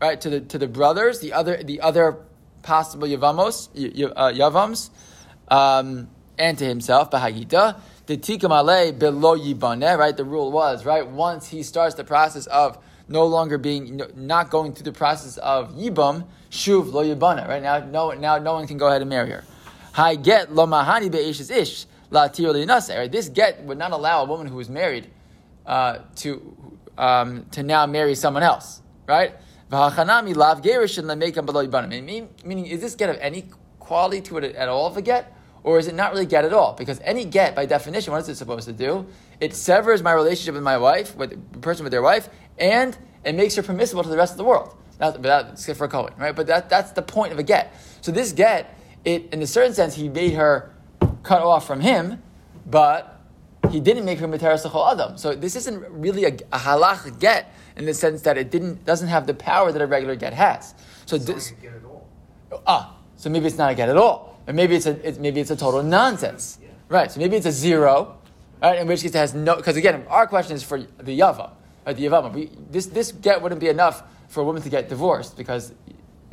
right? 0.00 0.20
To 0.20 0.30
the 0.30 0.40
to 0.40 0.58
the 0.58 0.68
brothers, 0.68 1.20
the 1.20 1.32
other 1.32 1.62
the 1.62 1.80
other 1.80 2.18
possible 2.62 3.06
yavamos, 3.06 3.68
uh, 4.16 4.32
yavams, 4.32 4.90
um, 5.48 6.08
and 6.40 6.58
to 6.58 6.64
himself. 6.64 7.10
Bahagita. 7.10 7.78
The 8.06 8.16
tikam 8.16 8.50
ale 8.50 8.92
below 8.92 9.38
yibane. 9.38 9.96
Right. 9.96 10.16
The 10.16 10.24
rule 10.24 10.50
was 10.50 10.84
right 10.84 11.06
once 11.06 11.48
he 11.48 11.62
starts 11.62 11.94
the 11.94 12.04
process 12.04 12.46
of 12.46 12.78
no 13.08 13.26
longer 13.26 13.58
being 13.58 14.00
not 14.16 14.50
going 14.50 14.72
through 14.72 14.84
the 14.84 14.92
process 14.92 15.36
of 15.38 15.74
yibam 15.74 16.24
shuv 16.50 16.92
lo 16.92 17.04
yibana. 17.04 17.46
Right 17.46 17.62
now, 17.62 17.78
no 17.78 18.10
now 18.12 18.38
no 18.38 18.54
one 18.54 18.66
can 18.66 18.78
go 18.78 18.88
ahead 18.88 19.02
and 19.02 19.10
marry 19.10 19.30
her. 19.30 19.44
Hi 19.92 20.16
get 20.16 20.52
lo 20.52 20.66
mahani 20.66 21.10
be'ishes 21.10 21.50
ish 21.50 21.86
la 22.10 22.28
Right. 22.28 23.12
This 23.12 23.28
get 23.28 23.62
would 23.64 23.78
not 23.78 23.92
allow 23.92 24.22
a 24.22 24.24
woman 24.24 24.48
who 24.48 24.58
is 24.58 24.68
married 24.68 25.06
uh, 25.66 25.98
to 26.16 26.56
um, 26.98 27.46
to 27.52 27.62
now 27.62 27.86
marry 27.86 28.14
someone 28.14 28.42
else, 28.42 28.82
right? 29.06 29.34
Meaning, 29.70 30.26
is 32.66 32.80
this 32.80 32.94
get 32.96 33.10
of 33.10 33.16
any 33.20 33.44
quality 33.78 34.20
to 34.22 34.38
it 34.38 34.56
at 34.56 34.68
all 34.68 34.86
of 34.86 34.96
a 34.96 35.02
get? 35.02 35.32
Or 35.62 35.78
is 35.78 35.88
it 35.88 35.94
not 35.94 36.12
really 36.12 36.26
get 36.26 36.44
at 36.44 36.52
all? 36.52 36.72
Because 36.72 37.00
any 37.04 37.24
get, 37.24 37.54
by 37.54 37.66
definition, 37.66 38.12
what 38.12 38.22
is 38.22 38.28
it 38.28 38.36
supposed 38.36 38.66
to 38.66 38.72
do? 38.72 39.06
It 39.40 39.54
severs 39.54 40.02
my 40.02 40.12
relationship 40.12 40.54
with 40.54 40.62
my 40.62 40.78
wife, 40.78 41.14
with 41.16 41.52
the 41.52 41.58
person 41.58 41.84
with 41.84 41.90
their 41.90 42.02
wife, 42.02 42.28
and 42.58 42.96
it 43.24 43.34
makes 43.34 43.54
her 43.56 43.62
permissible 43.62 44.02
to 44.02 44.08
the 44.08 44.16
rest 44.16 44.32
of 44.32 44.38
the 44.38 44.44
world. 44.44 44.74
Not, 44.98 45.20
that's 45.22 45.70
for 45.72 45.84
a 45.84 45.88
Cohen, 45.88 46.14
right? 46.18 46.34
But 46.34 46.46
that, 46.46 46.68
that's 46.68 46.92
the 46.92 47.02
point 47.02 47.32
of 47.32 47.38
a 47.38 47.42
get. 47.42 47.74
So 48.00 48.12
this 48.12 48.32
get, 48.32 48.78
it 49.04 49.32
in 49.32 49.42
a 49.42 49.46
certain 49.46 49.74
sense, 49.74 49.94
he 49.94 50.08
made 50.08 50.34
her 50.34 50.74
cut 51.22 51.42
off 51.42 51.66
from 51.66 51.80
him, 51.80 52.22
but 52.66 53.20
he 53.70 53.80
didn't 53.80 54.04
make 54.04 54.18
her 54.18 54.28
Materas 54.28 54.66
Adam. 54.66 55.16
So 55.16 55.34
this 55.34 55.56
isn't 55.56 55.84
really 55.90 56.24
a, 56.24 56.32
a 56.52 56.58
halach 56.58 57.18
get 57.20 57.54
in 57.76 57.86
the 57.86 57.94
sense 57.94 58.22
that 58.22 58.36
it 58.36 58.50
didn't 58.50 58.84
doesn't 58.84 59.08
have 59.08 59.26
the 59.26 59.34
power 59.34 59.72
that 59.72 59.80
a 59.80 59.86
regular 59.86 60.16
get 60.16 60.32
has. 60.34 60.74
So 61.06 61.16
it's 61.16 61.24
this 61.24 61.50
get 61.62 61.74
at 61.74 61.84
all. 61.84 62.08
ah, 62.66 62.96
so 63.16 63.30
maybe 63.30 63.46
it's 63.46 63.58
not 63.58 63.72
a 63.72 63.74
get 63.74 63.88
at 63.88 63.96
all, 63.96 64.29
or 64.50 64.52
maybe 64.52 64.74
it's 64.74 64.86
a 64.86 65.08
it, 65.08 65.20
maybe 65.20 65.40
it's 65.40 65.52
a 65.52 65.56
total 65.56 65.80
nonsense, 65.82 66.58
Yeah. 66.60 66.68
right? 66.88 67.10
So 67.10 67.20
maybe 67.20 67.36
it's 67.36 67.46
a 67.46 67.52
zero, 67.52 68.18
right? 68.60 68.80
In 68.80 68.88
which 68.88 69.02
case 69.02 69.12
it 69.14 69.18
has 69.18 69.32
no 69.32 69.54
because 69.54 69.76
again 69.76 70.04
our 70.08 70.26
question 70.26 70.56
is 70.56 70.64
for 70.64 70.80
the 70.80 71.16
yava, 71.16 71.52
right? 71.86 71.96
The 71.96 72.06
yavama. 72.06 72.32
We, 72.32 72.50
this 72.68 72.86
this 72.86 73.12
get 73.12 73.40
wouldn't 73.40 73.60
be 73.60 73.68
enough 73.68 74.02
for 74.28 74.40
a 74.40 74.44
woman 74.44 74.60
to 74.62 74.68
get 74.68 74.88
divorced 74.88 75.36
because 75.36 75.72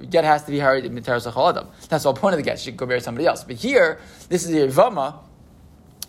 get 0.09 0.23
has 0.23 0.43
to 0.45 0.51
be 0.51 0.57
married 0.57 0.85
in 0.85 0.95
Materas 0.95 1.27
Adam. 1.27 1.67
That's 1.89 2.03
the 2.03 2.09
whole 2.11 2.13
point 2.13 2.33
of 2.33 2.37
the 2.37 2.43
get. 2.43 2.59
She 2.59 2.71
could 2.71 2.77
go 2.77 2.85
marry 2.87 3.01
somebody 3.01 3.27
else. 3.27 3.43
But 3.43 3.57
here, 3.57 3.99
this 4.29 4.43
is 4.45 4.49
the 4.51 4.59
yavama 4.67 5.19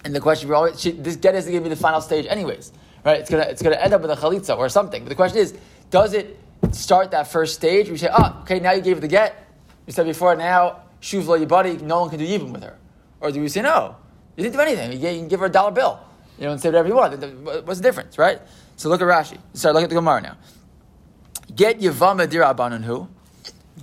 and 0.04 0.14
the 0.14 0.20
question, 0.20 0.48
we're 0.48 0.54
always, 0.54 0.80
she, 0.80 0.92
this 0.92 1.16
get 1.16 1.34
is 1.34 1.44
going 1.44 1.56
to 1.58 1.62
be 1.62 1.68
the 1.70 1.76
final 1.76 2.00
stage, 2.00 2.26
anyways, 2.26 2.72
right? 3.04 3.18
It's 3.20 3.28
going 3.30 3.42
to 3.42 3.50
it's 3.50 3.62
to 3.62 3.82
end 3.84 3.92
up 3.92 4.00
with 4.00 4.10
a 4.10 4.16
chalitza 4.16 4.56
or 4.56 4.68
something. 4.68 5.02
But 5.02 5.08
the 5.08 5.14
question 5.14 5.38
is, 5.38 5.54
does 5.90 6.12
it 6.14 6.38
start 6.72 7.10
that 7.10 7.26
first 7.28 7.54
stage? 7.54 7.90
We 7.90 7.96
say, 7.96 8.08
oh, 8.12 8.38
okay, 8.42 8.60
now 8.60 8.72
you 8.72 8.80
gave 8.82 9.00
the 9.00 9.08
get. 9.08 9.46
You 9.86 9.92
said 9.92 10.06
before, 10.06 10.36
now 10.36 10.82
shuv 11.00 11.26
lo 11.26 11.38
yibadi, 11.38 11.80
no 11.80 12.00
one 12.00 12.10
can 12.10 12.18
do 12.18 12.24
even 12.24 12.52
with 12.52 12.62
her. 12.62 12.78
Or 13.20 13.30
do 13.30 13.40
we 13.40 13.48
say 13.48 13.62
no? 13.62 13.96
You 14.36 14.44
didn't 14.44 14.54
do 14.54 14.60
anything. 14.60 14.92
You, 14.92 14.98
can 14.98 15.28
give 15.28 15.40
her 15.40 15.46
a 15.46 15.50
dollar 15.50 15.72
bill. 15.72 16.00
You 16.38 16.44
know, 16.44 16.52
and 16.52 16.60
say 16.60 16.68
whatever 16.68 16.88
you 16.88 16.94
want. 16.94 17.20
What's 17.66 17.80
the 17.80 17.82
difference, 17.82 18.16
right? 18.16 18.40
So 18.76 18.88
look 18.88 19.00
at 19.00 19.08
Rashi. 19.08 19.38
Sorry, 19.54 19.74
look 19.74 19.82
at 19.82 19.88
the 19.88 19.96
Gemara 19.96 20.20
now. 20.20 20.36
Get 21.54 21.80
yavama 21.80 22.28
dir 22.28 22.44
who? 22.82 23.08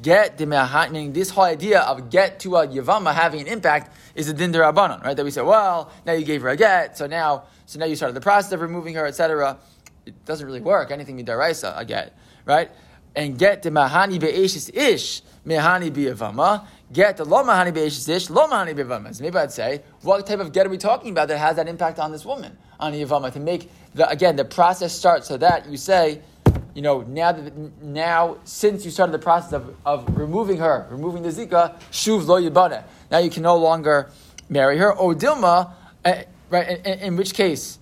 Get 0.01 0.37
the 0.37 0.45
meaning 0.45 1.11
this 1.13 1.29
whole 1.29 1.43
idea 1.43 1.81
of 1.81 2.09
get 2.09 2.39
to 2.41 2.55
a 2.55 2.67
yavama 2.67 3.13
having 3.13 3.41
an 3.41 3.47
impact 3.47 3.93
is 4.15 4.29
a 4.29 4.33
din 4.33 4.53
derabanan, 4.53 5.03
right? 5.03 5.17
That 5.17 5.25
we 5.25 5.31
say, 5.31 5.41
well, 5.41 5.91
now 6.05 6.13
you 6.13 6.23
gave 6.23 6.41
her 6.43 6.49
a 6.49 6.55
get, 6.55 6.97
so 6.97 7.07
now, 7.07 7.43
so 7.65 7.79
now 7.79 7.85
you 7.85 7.95
started 7.95 8.13
the 8.13 8.21
process 8.21 8.51
of 8.53 8.61
removing 8.61 8.95
her, 8.95 9.05
etc. 9.05 9.57
It 10.05 10.25
doesn't 10.25 10.45
really 10.45 10.61
work. 10.61 10.91
Anything 10.91 11.17
midaraisa, 11.17 11.77
a 11.77 11.83
get, 11.83 12.17
right? 12.45 12.71
And 13.15 13.37
get 13.37 13.63
the 13.63 13.71
mahani 13.71 14.19
be'eshis 14.19 14.73
ish, 14.73 15.21
mehani 15.45 15.91
bi'avama. 15.91 16.65
Get 16.93 17.19
lo 17.19 17.43
mahani 17.43 17.73
be'eshis 17.73 18.07
ish, 18.07 18.29
lo 18.29 18.47
mahani 18.47 18.75
bi'avama. 18.75 19.19
Maybe 19.19 19.37
I'd 19.37 19.51
say, 19.51 19.81
what 20.01 20.25
type 20.27 20.39
of 20.39 20.51
get 20.51 20.67
are 20.67 20.69
we 20.69 20.77
talking 20.77 21.11
about 21.11 21.27
that 21.29 21.39
has 21.39 21.55
that 21.55 21.67
impact 21.67 21.97
on 21.99 22.11
this 22.11 22.23
woman, 22.23 22.57
on 22.79 22.93
yavama, 22.93 23.33
to 23.33 23.39
make, 23.39 23.71
the, 23.95 24.07
again, 24.07 24.35
the 24.35 24.45
process 24.45 24.93
start 24.93 25.25
so 25.25 25.35
that 25.37 25.67
you 25.67 25.77
say, 25.77 26.21
you 26.75 26.81
know, 26.81 27.01
now 27.01 27.31
that, 27.31 27.81
now 27.81 28.37
since 28.43 28.85
you 28.85 28.91
started 28.91 29.13
the 29.13 29.19
process 29.19 29.53
of, 29.53 29.75
of 29.85 30.17
removing 30.17 30.57
her, 30.57 30.85
removing 30.91 31.23
the 31.23 31.29
zika, 31.29 31.79
shuv 31.91 32.27
lo 32.27 32.39
yibane. 32.39 32.83
Now 33.09 33.17
you 33.17 33.31
can 33.31 33.43
no 33.43 33.57
longer 33.57 34.11
marry 34.49 34.77
her. 34.77 34.93
Or 34.93 35.15
dilma, 35.15 35.71
uh, 36.03 36.13
right? 36.49 36.67
In, 36.67 36.77
in, 36.85 36.99
in, 36.99 37.15
which 37.17 37.33
case, 37.33 37.79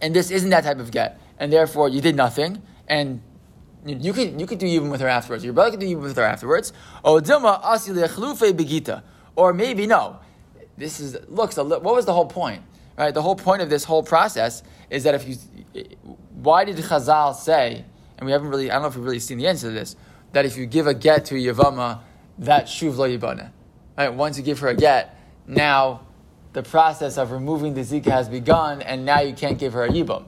and 0.00 0.14
this 0.14 0.30
isn't 0.30 0.50
that 0.50 0.64
type 0.64 0.78
of 0.78 0.90
get, 0.90 1.20
and 1.38 1.52
therefore 1.52 1.88
you 1.88 2.00
did 2.00 2.14
nothing, 2.14 2.62
and 2.86 3.22
you 3.84 4.12
could 4.12 4.40
you 4.40 4.46
could 4.46 4.58
do 4.58 4.66
even 4.66 4.90
with 4.90 5.00
her 5.00 5.08
afterwards. 5.08 5.44
Your 5.44 5.52
brother 5.52 5.72
could 5.72 5.80
do 5.80 5.86
even 5.86 6.02
with 6.02 6.16
her 6.16 6.22
afterwards. 6.22 6.72
Oh, 7.04 7.20
Dilma 7.20 7.60
begita. 7.62 9.02
Or 9.34 9.52
maybe 9.52 9.86
no. 9.86 10.18
This 10.76 11.00
is 11.00 11.16
looks 11.28 11.56
a 11.58 11.64
what 11.64 11.82
was 11.82 12.06
the 12.06 12.12
whole 12.12 12.26
point? 12.26 12.62
Right? 12.96 13.12
The 13.12 13.22
whole 13.22 13.36
point 13.36 13.62
of 13.62 13.70
this 13.70 13.84
whole 13.84 14.02
process 14.02 14.62
is 14.90 15.04
that 15.04 15.14
if 15.14 15.26
you 15.26 15.36
why 16.42 16.64
did 16.64 16.76
Chazal 16.76 17.34
say, 17.34 17.84
and 18.18 18.26
we 18.26 18.32
haven't 18.32 18.48
really, 18.48 18.70
I 18.70 18.74
don't 18.74 18.82
know 18.82 18.88
if 18.88 18.96
we've 18.96 19.04
really 19.04 19.18
seen 19.20 19.38
the 19.38 19.46
answer 19.46 19.68
to 19.68 19.72
this, 19.72 19.96
that 20.32 20.44
if 20.44 20.56
you 20.56 20.66
give 20.66 20.86
a 20.86 20.94
get 20.94 21.24
to 21.26 21.34
Yavama, 21.34 22.00
that 22.38 22.66
Shuv 22.66 22.96
lo 22.96 23.08
Yibana. 23.08 23.50
Right? 23.96 24.12
Once 24.12 24.38
you 24.38 24.44
give 24.44 24.58
her 24.60 24.68
a 24.68 24.74
get, 24.74 25.16
now 25.46 26.06
the 26.52 26.62
process 26.62 27.16
of 27.18 27.30
removing 27.30 27.74
the 27.74 27.80
zika 27.80 28.10
has 28.10 28.28
begun, 28.28 28.82
and 28.82 29.04
now 29.04 29.20
you 29.20 29.34
can't 29.34 29.58
give 29.58 29.72
her 29.72 29.84
a 29.84 29.88
yibum. 29.88 30.24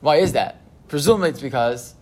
Why 0.00 0.16
is 0.16 0.32
that? 0.32 0.60
Presumably 0.88 1.30
it's 1.30 1.40
because 1.40 1.94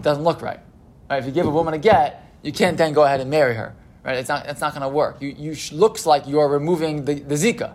it 0.00 0.04
doesn't 0.04 0.24
look 0.24 0.40
right. 0.42 0.60
Right? 1.08 1.18
If 1.18 1.26
you 1.26 1.32
give 1.32 1.46
a 1.46 1.50
woman 1.50 1.74
a 1.74 1.78
get, 1.78 2.24
you 2.42 2.52
can't 2.52 2.76
then 2.78 2.92
go 2.92 3.04
ahead 3.04 3.20
and 3.20 3.30
marry 3.30 3.54
her. 3.54 3.74
Right? 4.04 4.16
It's 4.16 4.28
not, 4.28 4.46
it's 4.46 4.60
not 4.62 4.72
going 4.72 4.82
to 4.82 4.88
work. 4.88 5.20
You, 5.20 5.28
you 5.28 5.54
sh- 5.54 5.72
looks 5.72 6.06
like 6.06 6.26
you're 6.26 6.48
removing 6.48 7.04
the, 7.04 7.14
the 7.14 7.34
zika. 7.34 7.74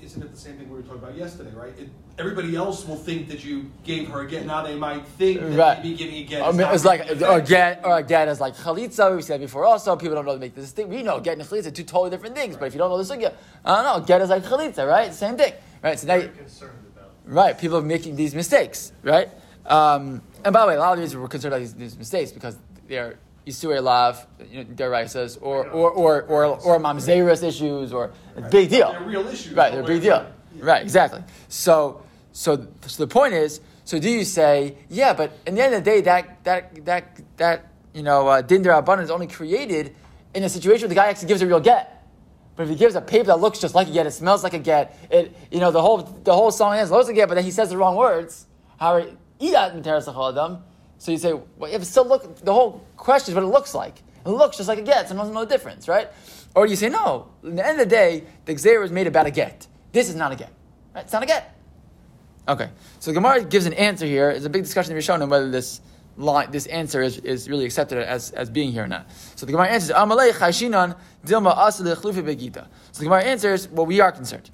Isn't 0.00 0.22
it 0.22 0.32
the 0.32 0.38
same 0.40 0.56
thing 0.56 0.70
we 0.70 0.76
were 0.76 0.82
talking 0.82 0.98
about 1.02 1.16
yesterday, 1.16 1.50
right? 1.54 1.72
It, 1.78 1.88
everybody 2.18 2.54
else 2.56 2.86
will 2.86 2.96
think 2.96 3.28
that 3.28 3.44
you 3.44 3.70
gave 3.84 4.08
her 4.08 4.20
a 4.22 4.28
get. 4.28 4.46
Now 4.46 4.62
they 4.62 4.76
might 4.76 5.04
think 5.06 5.40
that 5.40 5.50
Right. 5.50 5.82
maybe 5.82 5.96
giving 5.96 6.14
a 6.14 6.22
get. 6.22 6.42
I 6.42 6.48
mean, 6.48 6.58
not 6.58 6.74
it's 6.74 6.84
like 6.84 7.04
really 7.08 7.24
or 7.24 7.40
get 7.40 7.84
or 7.84 7.98
a 7.98 8.02
get 8.02 8.28
is 8.28 8.40
like 8.40 8.54
chalitza. 8.56 9.14
We've 9.14 9.24
said 9.24 9.40
before. 9.40 9.64
Also, 9.66 9.96
people 9.96 10.14
don't 10.14 10.24
know 10.24 10.32
to 10.34 10.38
make 10.38 10.54
this 10.54 10.70
thing. 10.70 10.88
We 10.88 11.02
know 11.02 11.18
get 11.20 11.36
and 11.36 11.46
chalitza 11.46 11.66
are 11.66 11.70
two 11.72 11.82
totally 11.82 12.10
different 12.10 12.36
things. 12.36 12.56
But 12.56 12.66
if 12.66 12.74
you 12.74 12.78
don't 12.78 12.88
know 12.90 13.02
the 13.02 13.14
sugya, 13.14 13.34
I 13.64 13.82
don't 13.82 13.84
know. 14.00 14.06
Get 14.06 14.22
is 14.22 14.30
like 14.30 14.44
chalitza, 14.44 14.88
right? 14.88 15.12
Same 15.12 15.36
thing, 15.36 15.52
right? 15.82 15.98
So 15.98 16.06
now, 16.06 16.14
Very 16.14 16.28
you, 16.28 16.34
concerned 16.36 16.72
about. 16.96 17.10
right? 17.26 17.58
People 17.58 17.76
are 17.78 17.82
making 17.82 18.16
these 18.16 18.34
mistakes, 18.34 18.92
right? 19.02 19.28
Um, 19.66 20.22
and 20.44 20.52
by 20.52 20.62
the 20.62 20.68
way, 20.68 20.74
a 20.76 20.78
lot 20.78 20.94
of 20.94 21.00
these 21.00 21.14
were 21.14 21.28
concerned 21.28 21.54
about 21.54 21.60
these, 21.60 21.74
these 21.74 21.98
mistakes 21.98 22.32
because 22.32 22.56
they're 22.88 23.18
Yisur 23.46 23.82
Lav, 23.82 24.26
you 24.50 24.64
know, 24.64 24.70
deraisas, 24.70 25.38
or 25.40 25.66
or 25.68 25.90
or 25.90 26.22
or 26.22 26.44
or 26.44 26.78
mamzeris 26.78 27.42
issues, 27.42 27.92
or 27.92 28.12
big 28.50 28.70
deal. 28.70 28.92
They're 28.92 29.02
real 29.02 29.26
issues. 29.28 29.54
Right, 29.54 29.72
they're 29.72 29.82
a 29.82 29.86
big 29.86 30.02
deal. 30.02 30.26
Right, 30.58 30.82
exactly. 30.82 31.22
So, 31.48 32.02
so, 32.32 32.66
so 32.86 33.04
the 33.04 33.08
point 33.08 33.34
is, 33.34 33.60
so 33.84 33.98
do 33.98 34.10
you 34.10 34.24
say, 34.24 34.76
yeah, 34.88 35.12
but 35.12 35.32
in 35.46 35.54
the 35.54 35.62
end 35.62 35.74
of 35.74 35.84
the 35.84 35.90
day, 35.90 36.00
that 36.02 36.44
that 36.44 36.84
that 36.84 37.20
that 37.38 37.66
you 37.94 38.02
know, 38.02 38.28
uh, 38.28 38.42
din 38.42 38.64
is 38.64 39.10
only 39.10 39.26
created 39.26 39.94
in 40.34 40.44
a 40.44 40.48
situation 40.48 40.82
where 40.82 40.88
the 40.90 40.94
guy 40.94 41.08
actually 41.08 41.28
gives 41.28 41.42
a 41.42 41.46
real 41.46 41.60
get. 41.60 42.06
But 42.54 42.64
if 42.64 42.70
he 42.70 42.76
gives 42.76 42.96
a 42.96 43.00
paper 43.00 43.26
that 43.26 43.40
looks 43.40 43.60
just 43.60 43.74
like 43.74 43.88
a 43.88 43.92
get, 43.92 44.06
it 44.06 44.10
smells 44.10 44.42
like 44.42 44.52
a 44.52 44.58
get, 44.58 44.98
it 45.10 45.34
you 45.50 45.60
know 45.60 45.70
the 45.70 45.80
whole 45.80 45.98
the 45.98 46.34
whole 46.34 46.50
song 46.50 46.76
is 46.76 46.90
looks 46.90 47.06
like 47.06 47.14
a 47.14 47.16
get, 47.16 47.28
but 47.28 47.36
then 47.36 47.44
he 47.44 47.50
says 47.50 47.70
the 47.70 47.76
wrong 47.76 47.96
words. 47.96 48.46
How 48.78 49.04
so 49.40 51.12
you 51.12 51.18
say, 51.18 51.32
well, 51.32 51.72
if 51.72 51.84
still 51.84 52.06
look, 52.06 52.36
the 52.36 52.52
whole 52.52 52.84
question 52.96 53.32
is 53.32 53.34
what 53.34 53.44
it 53.44 53.48
looks 53.48 53.74
like. 53.74 54.02
It 54.26 54.30
looks 54.30 54.56
just 54.56 54.68
like 54.68 54.78
a 54.78 54.82
get, 54.82 55.08
so 55.08 55.14
there's 55.14 55.30
no 55.30 55.44
difference, 55.44 55.88
right? 55.88 56.08
Or 56.54 56.66
you 56.66 56.76
say, 56.76 56.88
no, 56.88 57.28
in 57.44 57.56
the 57.56 57.64
end 57.64 57.80
of 57.80 57.88
the 57.88 57.94
day, 57.94 58.24
the 58.44 58.54
Xer 58.54 58.84
is 58.84 58.90
made 58.90 59.06
about 59.06 59.26
a 59.26 59.30
get. 59.30 59.66
This 59.92 60.08
is 60.08 60.16
not 60.16 60.32
a 60.32 60.36
get. 60.36 60.52
Right? 60.94 61.04
It's 61.04 61.12
not 61.12 61.22
a 61.22 61.26
get. 61.26 61.54
Okay, 62.48 62.70
so 62.98 63.12
Gemara 63.12 63.44
gives 63.44 63.66
an 63.66 63.74
answer 63.74 64.06
here. 64.06 64.30
It's 64.30 64.44
a 64.44 64.50
big 64.50 64.64
discussion 64.64 64.92
in 64.92 64.98
Rishonim 64.98 65.28
whether 65.28 65.50
this 65.50 65.80
line, 66.16 66.50
this 66.50 66.66
answer 66.66 67.02
is, 67.02 67.18
is 67.18 67.48
really 67.48 67.64
accepted 67.64 67.98
as, 67.98 68.30
as 68.32 68.50
being 68.50 68.72
here 68.72 68.84
or 68.84 68.88
not. 68.88 69.10
So 69.36 69.46
the 69.46 69.52
Gemara 69.52 69.68
answers, 69.68 69.94
Amalei 69.94 70.32
dilma 70.32 71.54
begita. 71.54 72.66
So 72.92 72.98
the 72.98 73.04
Gemara 73.04 73.24
answers, 73.24 73.68
well, 73.68 73.86
we 73.86 74.00
are 74.00 74.10
concerned, 74.10 74.50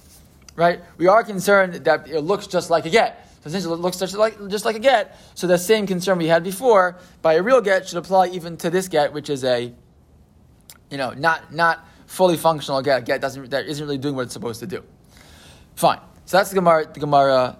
right? 0.56 0.80
We 0.96 1.06
are 1.06 1.24
concerned 1.24 1.74
that 1.84 2.08
it 2.08 2.20
looks 2.20 2.46
just 2.46 2.70
like 2.70 2.86
a 2.86 2.90
get. 2.90 3.28
So 3.42 3.48
essentially, 3.48 3.74
it 3.74 3.80
looks 3.80 3.98
just 3.98 4.16
like, 4.16 4.48
just 4.48 4.64
like 4.64 4.76
a 4.76 4.80
get. 4.80 5.18
So 5.34 5.46
the 5.46 5.58
same 5.58 5.86
concern 5.86 6.18
we 6.18 6.28
had 6.28 6.42
before 6.42 6.98
by 7.20 7.34
a 7.34 7.42
real 7.42 7.60
get 7.60 7.88
should 7.88 7.98
apply 7.98 8.28
even 8.28 8.56
to 8.58 8.70
this 8.70 8.88
get, 8.88 9.12
which 9.12 9.28
is 9.28 9.44
a, 9.44 9.72
you 10.90 10.96
know, 10.96 11.10
not 11.10 11.52
not 11.52 11.86
fully 12.06 12.36
functional 12.36 12.80
get. 12.82 13.02
A 13.02 13.02
get 13.02 13.20
doesn't 13.20 13.50
that 13.50 13.66
isn't 13.66 13.84
really 13.84 13.98
doing 13.98 14.14
what 14.16 14.22
it's 14.22 14.32
supposed 14.32 14.60
to 14.60 14.66
do. 14.66 14.82
Fine. 15.74 16.00
So 16.24 16.38
that's 16.38 16.50
the 16.50 16.54
Gemara. 16.54 16.86
The 16.90 17.00
Gemara. 17.00 17.58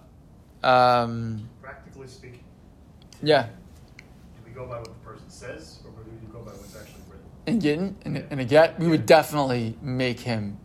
Um, 0.63 1.51
Practically 1.61 2.09
speaking, 2.09 2.43
yeah. 3.23 3.49
do 3.99 4.43
we 4.47 4.53
go 4.53 4.67
by 4.67 4.79
what 4.79 4.87
the 4.87 4.91
person 5.05 5.29
says, 5.29 5.81
or 5.85 5.91
do 6.03 6.11
we 6.11 6.33
go 6.33 6.39
by 6.39 6.53
what's 6.53 6.75
actually 6.75 7.03
written? 7.11 7.27
In 7.45 7.61
Gittin, 7.61 7.97
in, 8.07 8.17
in 8.31 8.39
a 8.39 8.45
get, 8.47 8.81
we 8.81 8.87
would 8.87 9.05
definitely 9.05 9.77
make 9.83 10.21
him 10.21 10.57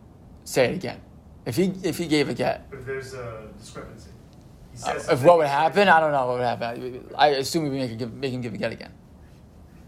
say 0.46 0.72
it 0.72 0.76
again. 0.76 1.02
If 1.50 1.56
he 1.56 1.74
if 1.82 1.98
he 1.98 2.06
gave 2.06 2.30
a 2.30 2.36
get, 2.36 2.70
But 2.70 2.78
if 2.78 2.86
there's 2.86 3.16
a 3.16 3.50
discrepancy, 3.58 4.12
uh, 4.86 5.00
if 5.10 5.24
what 5.24 5.40
would 5.40 5.48
happen, 5.48 5.88
I 5.90 6.00
don't 6.00 6.12
know 6.12 6.28
what 6.28 6.38
would 6.38 6.46
happen. 6.46 7.10
I 7.18 7.30
assume 7.30 7.64
we 7.64 7.72
make 7.72 7.90
him 7.90 7.98
give, 7.98 8.14
make 8.14 8.32
him 8.32 8.42
give 8.42 8.54
a 8.54 8.58
get 8.58 8.72
again. 8.72 8.94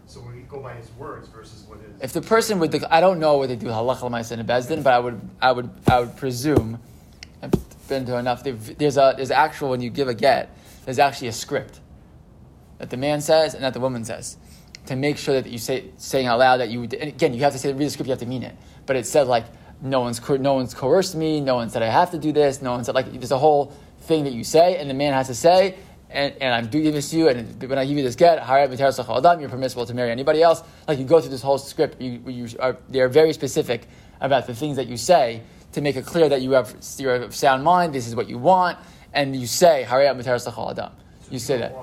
So 0.06 0.20
we 0.22 0.40
go 0.40 0.58
by 0.60 0.74
his 0.74 0.90
words 0.98 1.28
versus 1.28 1.62
what 1.68 1.78
is. 1.78 2.02
If 2.02 2.12
the 2.14 2.20
person 2.20 2.58
would, 2.58 2.84
I 2.86 3.00
don't 3.00 3.20
know 3.20 3.38
what 3.38 3.48
they 3.48 3.54
do 3.54 3.68
halacha 3.68 4.02
l'maisa 4.02 4.32
in 4.32 4.44
bezdin, 4.44 4.82
but 4.82 4.92
I 4.92 4.98
would, 4.98 5.20
I 5.40 5.52
would, 5.52 5.70
I 5.86 6.00
would 6.00 6.16
presume. 6.16 6.80
I've 7.40 7.52
been 7.88 8.06
to 8.06 8.16
enough. 8.16 8.42
There's 8.42 8.96
a, 8.96 9.14
there's 9.16 9.30
actual 9.30 9.70
when 9.70 9.80
you 9.80 9.90
give 9.90 10.08
a 10.08 10.14
get, 10.14 10.50
there's 10.84 10.98
actually 10.98 11.28
a 11.28 11.32
script 11.32 11.78
that 12.78 12.90
the 12.90 12.96
man 12.96 13.20
says 13.20 13.54
and 13.54 13.62
that 13.62 13.72
the 13.72 13.80
woman 13.80 14.04
says 14.04 14.36
to 14.86 14.96
make 14.96 15.16
sure 15.16 15.40
that 15.40 15.48
you 15.48 15.58
say 15.58 15.90
saying 15.96 16.26
out 16.26 16.40
loud 16.40 16.56
that 16.56 16.70
you. 16.70 16.82
And 16.82 16.94
again, 16.94 17.34
you 17.34 17.42
have 17.44 17.52
to 17.52 17.58
say 17.60 17.72
read 17.72 17.86
the 17.86 17.90
script. 17.90 18.08
You 18.08 18.12
have 18.14 18.18
to 18.18 18.26
mean 18.26 18.42
it. 18.42 18.56
But 18.84 18.96
it 18.96 19.06
said 19.06 19.28
like 19.28 19.44
no 19.82 20.00
one's 20.00 20.26
no 20.28 20.54
one's 20.54 20.74
coerced 20.74 21.16
me. 21.16 21.40
No 21.40 21.56
one 21.56 21.68
said 21.68 21.82
I 21.82 21.86
have 21.86 22.12
to 22.12 22.18
do 22.18 22.32
this. 22.32 22.62
No 22.62 22.70
one 22.70 22.84
said 22.84 22.94
like 22.94 23.12
there's 23.12 23.32
a 23.32 23.38
whole 23.38 23.72
thing 24.02 24.24
that 24.24 24.32
you 24.32 24.44
say, 24.44 24.78
and 24.78 24.88
the 24.88 24.94
man 24.94 25.12
has 25.12 25.26
to 25.26 25.34
say. 25.34 25.76
And, 26.08 26.34
and 26.42 26.54
I'm 26.54 26.66
doing 26.66 26.92
this 26.92 27.08
to 27.10 27.16
you, 27.16 27.28
and 27.28 27.58
when 27.62 27.78
I 27.78 27.86
give 27.86 27.96
you 27.96 28.02
this 28.02 28.16
get, 28.16 28.38
Harayat 28.38 28.68
B'Teres 28.68 28.98
L'Chol 28.98 29.18
Adam, 29.20 29.40
you're 29.40 29.48
permissible 29.48 29.86
to 29.86 29.94
marry 29.94 30.10
anybody 30.10 30.42
else. 30.42 30.62
Like 30.86 30.98
you 30.98 31.06
go 31.06 31.22
through 31.22 31.30
this 31.30 31.40
whole 31.40 31.56
script, 31.56 32.02
you, 32.02 32.20
you 32.26 32.48
are, 32.60 32.76
they 32.90 33.00
are 33.00 33.08
very 33.08 33.32
specific 33.32 33.88
about 34.20 34.46
the 34.46 34.54
things 34.54 34.76
that 34.76 34.88
you 34.88 34.98
say 34.98 35.40
to 35.72 35.80
make 35.80 35.96
it 35.96 36.04
clear 36.04 36.28
that 36.28 36.42
you 36.42 36.50
have 36.50 36.76
you're 36.98 37.14
of 37.14 37.34
sound 37.34 37.64
mind. 37.64 37.94
This 37.94 38.06
is 38.06 38.14
what 38.14 38.28
you 38.28 38.36
want, 38.36 38.76
and 39.14 39.34
you 39.34 39.46
say 39.46 39.86
Harayat 39.88 40.22
B'Teres 40.22 40.46
L'Chol 40.46 40.72
Adam. 40.72 40.92
You 41.30 41.38
say 41.38 41.56
that. 41.56 41.74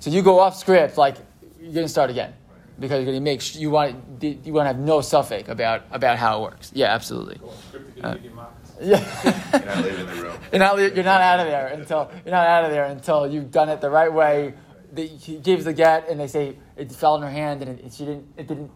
So 0.00 0.08
you 0.08 0.22
go 0.22 0.38
off 0.38 0.56
script, 0.56 0.96
like 0.96 1.16
you're 1.60 1.82
to 1.82 1.88
start 1.88 2.08
again 2.08 2.32
because 2.78 3.04
to 3.04 3.20
make 3.20 3.40
sh- 3.40 3.56
you 3.56 3.70
want 3.70 4.22
you 4.22 4.52
want 4.52 4.64
to 4.64 4.68
have 4.68 4.78
no 4.78 5.00
suffix 5.00 5.48
about 5.48 5.82
about 5.90 6.18
how 6.18 6.38
it 6.38 6.42
works. 6.42 6.72
Yeah, 6.74 6.94
absolutely. 6.94 7.40
Uh, 7.42 7.48
you're 7.72 8.02
gonna 8.02 8.18
get 8.18 8.34
mocked. 8.34 8.64
Yeah. 8.80 9.52
You're 9.52 9.66
not 9.66 9.84
leaving 9.84 10.06
the 10.06 10.22
room. 10.22 10.38
You're 10.50 10.58
not, 10.58 10.78
you're 10.78 11.04
not 11.04 11.20
out 11.20 11.40
of 11.40 11.46
there 11.46 11.68
until 11.68 12.10
you're 12.24 12.34
not 12.34 12.46
out 12.46 12.64
of 12.64 12.72
there 12.72 12.84
until 12.86 13.26
you've 13.26 13.52
done 13.52 13.68
it 13.68 13.80
the 13.80 13.88
right 13.88 14.12
way. 14.12 14.54
The, 14.92 15.06
he 15.06 15.38
gives 15.38 15.64
the 15.64 15.72
get, 15.72 16.08
and 16.08 16.18
they 16.18 16.26
say 16.26 16.58
it 16.76 16.90
fell 16.90 17.14
in 17.14 17.22
her 17.22 17.30
hand, 17.30 17.62
and 17.62 17.78
it, 17.78 17.92
she 17.92 18.04
didn't. 18.04 18.26
It 18.36 18.48
didn't. 18.48 18.70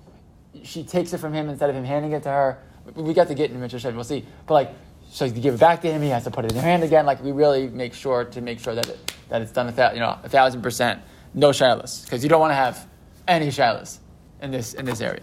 She 0.63 0.85
takes 0.85 1.13
it 1.13 1.19
from 1.19 1.33
him 1.33 1.49
instead 1.49 1.69
of 1.69 1.77
him 1.77 1.85
handing 1.85 2.13
it 2.13 2.23
to 2.23 2.29
her. 2.29 2.59
We 2.95 3.13
got 3.13 3.29
to 3.29 3.35
get 3.35 3.51
in 3.51 3.61
Mitchell 3.61 3.81
Shed. 3.81 3.95
We'll 3.95 4.05
see. 4.05 4.25
But 4.47 4.55
like, 4.55 4.71
so 5.11 5.25
you 5.25 5.33
give 5.33 5.55
it 5.55 5.61
back 5.61 5.83
to 5.83 5.91
him. 5.91 6.01
He 6.01 6.09
has 6.09 6.25
to 6.25 6.31
put 6.31 6.45
it 6.45 6.53
in 6.53 6.57
her 6.57 6.63
hand 6.63 6.85
again. 6.85 7.05
Like 7.05 7.23
we 7.23 7.33
really 7.33 7.69
make 7.69 7.93
sure 7.93 8.25
to 8.25 8.41
make 8.41 8.61
sure 8.61 8.75
that 8.75 8.89
it 8.89 9.15
that 9.29 9.43
it's 9.43 9.53
done 9.53 9.69
a 9.69 9.73
thou, 9.73 9.93
you 9.93 10.01
know 10.01 10.17
a 10.23 10.29
thousand 10.29 10.63
percent 10.63 11.03
no 11.35 11.51
shilas 11.51 12.05
because 12.05 12.23
you 12.23 12.29
don't 12.29 12.41
want 12.41 12.51
to 12.53 12.57
have 12.57 12.87
any 13.29 13.49
shilas 13.49 13.99
in 14.43 14.51
this 14.51 14.75
in 14.75 14.85
this 14.85 15.01
area. 15.01 15.23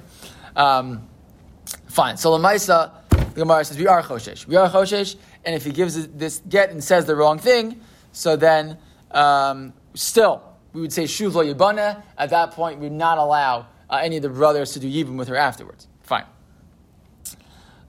Um, 0.55 1.09
Fine. 1.87 2.17
So 2.17 2.37
Lamaisa, 2.37 2.91
the 3.09 3.39
Gemara 3.39 3.63
says 3.63 3.77
we 3.77 3.87
are 3.87 4.03
choshesh. 4.03 4.45
We 4.47 4.55
are 4.55 4.69
choshesh, 4.69 5.15
and 5.45 5.55
if 5.55 5.63
he 5.63 5.71
gives 5.71 6.07
this 6.09 6.41
get 6.47 6.69
and 6.71 6.83
says 6.83 7.05
the 7.05 7.15
wrong 7.15 7.39
thing, 7.39 7.79
so 8.11 8.35
then 8.35 8.77
um, 9.11 9.73
still 9.93 10.43
we 10.73 10.81
would 10.81 10.93
say 10.93 11.05
shuv 11.05 11.33
lo 11.33 11.43
yibana. 11.45 12.03
At 12.17 12.31
that 12.31 12.51
point, 12.51 12.79
we 12.79 12.87
would 12.87 12.97
not 12.97 13.17
allow 13.17 13.67
uh, 13.89 14.01
any 14.03 14.17
of 14.17 14.23
the 14.23 14.29
brothers 14.29 14.73
to 14.73 14.79
do 14.79 14.91
yibum 14.91 15.17
with 15.17 15.27
her 15.29 15.35
afterwards. 15.35 15.87
Fine. 16.01 16.25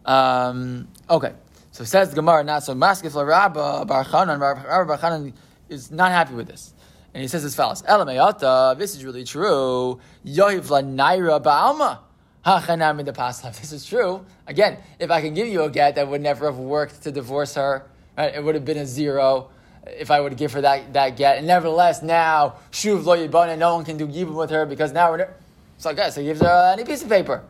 Um, 0.05 0.89
okay. 1.11 1.33
So 1.73 1.85
says 1.85 2.11
the 2.11 2.15
Gemara, 2.15 2.45
not 2.45 2.63
so 2.63 2.75
maskif 2.75 3.15
la 3.15 3.23
Rabba 3.23 3.85
Bar. 3.87 4.07
Rabba 4.13 4.97
Bar 4.97 5.33
is 5.69 5.91
not 5.91 6.13
happy 6.13 6.35
with 6.35 6.47
this. 6.47 6.73
And 7.17 7.23
he 7.23 7.29
says 7.29 7.47
as 7.47 7.55
follows: 7.55 7.81
Elamayata, 7.81 8.77
this 8.77 8.95
is 8.95 9.03
really 9.03 9.25
true. 9.25 9.99
Yohiv 10.23 10.69
la 10.69 10.83
naira 10.83 11.43
ba'alma. 11.43 12.01
Hachanam 12.45 13.01
in 13.01 13.07
the. 13.07 13.53
This 13.59 13.73
is 13.73 13.87
true. 13.87 14.27
Again, 14.47 14.77
if 14.99 15.11
I 15.11 15.23
can 15.23 15.33
give 15.33 15.49
you 15.49 15.63
a 15.63 15.71
get 15.71 15.95
that 15.95 16.07
would 16.09 16.21
never 16.21 16.45
have 16.45 16.59
worked 16.59 17.05
to 17.05 17.11
divorce 17.11 17.55
her, 17.55 17.87
right? 18.19 18.35
It 18.35 18.45
would 18.45 18.55
have 18.55 18.67
been 18.67 18.77
a 18.77 18.85
zero 18.85 19.49
if 19.87 20.11
I 20.11 20.21
would 20.21 20.37
give 20.37 20.53
her 20.53 20.61
that, 20.61 20.93
that 20.93 21.17
get. 21.17 21.39
And 21.39 21.47
nevertheless, 21.47 22.03
now 22.03 22.57
shuv 22.71 23.07
lo 23.07 23.17
yibana, 23.17 23.57
no 23.57 23.77
one 23.77 23.87
can 23.87 23.97
do 23.97 24.07
yibum 24.07 24.35
with 24.35 24.51
her 24.51 24.67
because 24.67 24.93
now 24.93 25.11
we're. 25.11 25.27
So 25.79 25.89
I 25.89 25.95
guess 25.95 26.17
he 26.17 26.25
gives 26.25 26.43
her 26.43 26.73
any 26.75 26.85
piece 26.85 27.03
of 27.03 27.09
paper, 27.09 27.43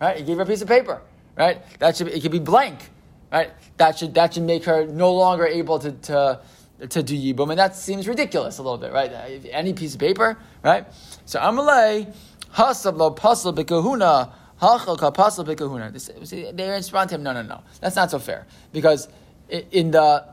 right? 0.00 0.16
He 0.16 0.24
gave 0.24 0.38
her 0.38 0.42
a 0.42 0.46
piece 0.46 0.62
of 0.62 0.68
paper, 0.68 1.00
right? 1.36 1.62
That 1.78 1.96
should 1.96 2.08
it 2.08 2.20
could 2.22 2.32
be 2.32 2.40
blank, 2.40 2.90
right? 3.30 3.52
That 3.76 3.98
should 3.98 4.14
that 4.14 4.34
should 4.34 4.42
make 4.42 4.64
her 4.64 4.84
no 4.84 5.14
longer 5.14 5.46
able 5.46 5.78
to 5.78 5.92
to, 5.92 6.40
to 6.88 7.02
do 7.02 7.16
yibum, 7.16 7.50
and 7.50 7.58
that 7.58 7.76
seems 7.76 8.08
ridiculous 8.08 8.58
a 8.58 8.62
little 8.62 8.78
bit, 8.78 8.92
right? 8.92 9.10
Any 9.50 9.72
piece 9.72 9.94
of 9.94 10.00
paper, 10.00 10.36
right? 10.62 10.86
So 11.24 11.38
Amalei 11.38 12.12
hasab 12.54 12.96
lo 12.96 13.14
pasal 13.14 13.54
bekahuna 13.54 14.32
hachal 14.60 14.98
ka 14.98 15.10
pasal 15.10 15.46
bekahuna. 15.46 16.56
They 16.56 16.68
respond 16.68 17.10
to 17.10 17.16
him, 17.16 17.22
no, 17.22 17.32
no, 17.32 17.42
no, 17.42 17.62
that's 17.80 17.96
not 17.96 18.10
so 18.10 18.18
fair 18.18 18.46
because 18.72 19.08
in 19.48 19.90
the 19.90 20.24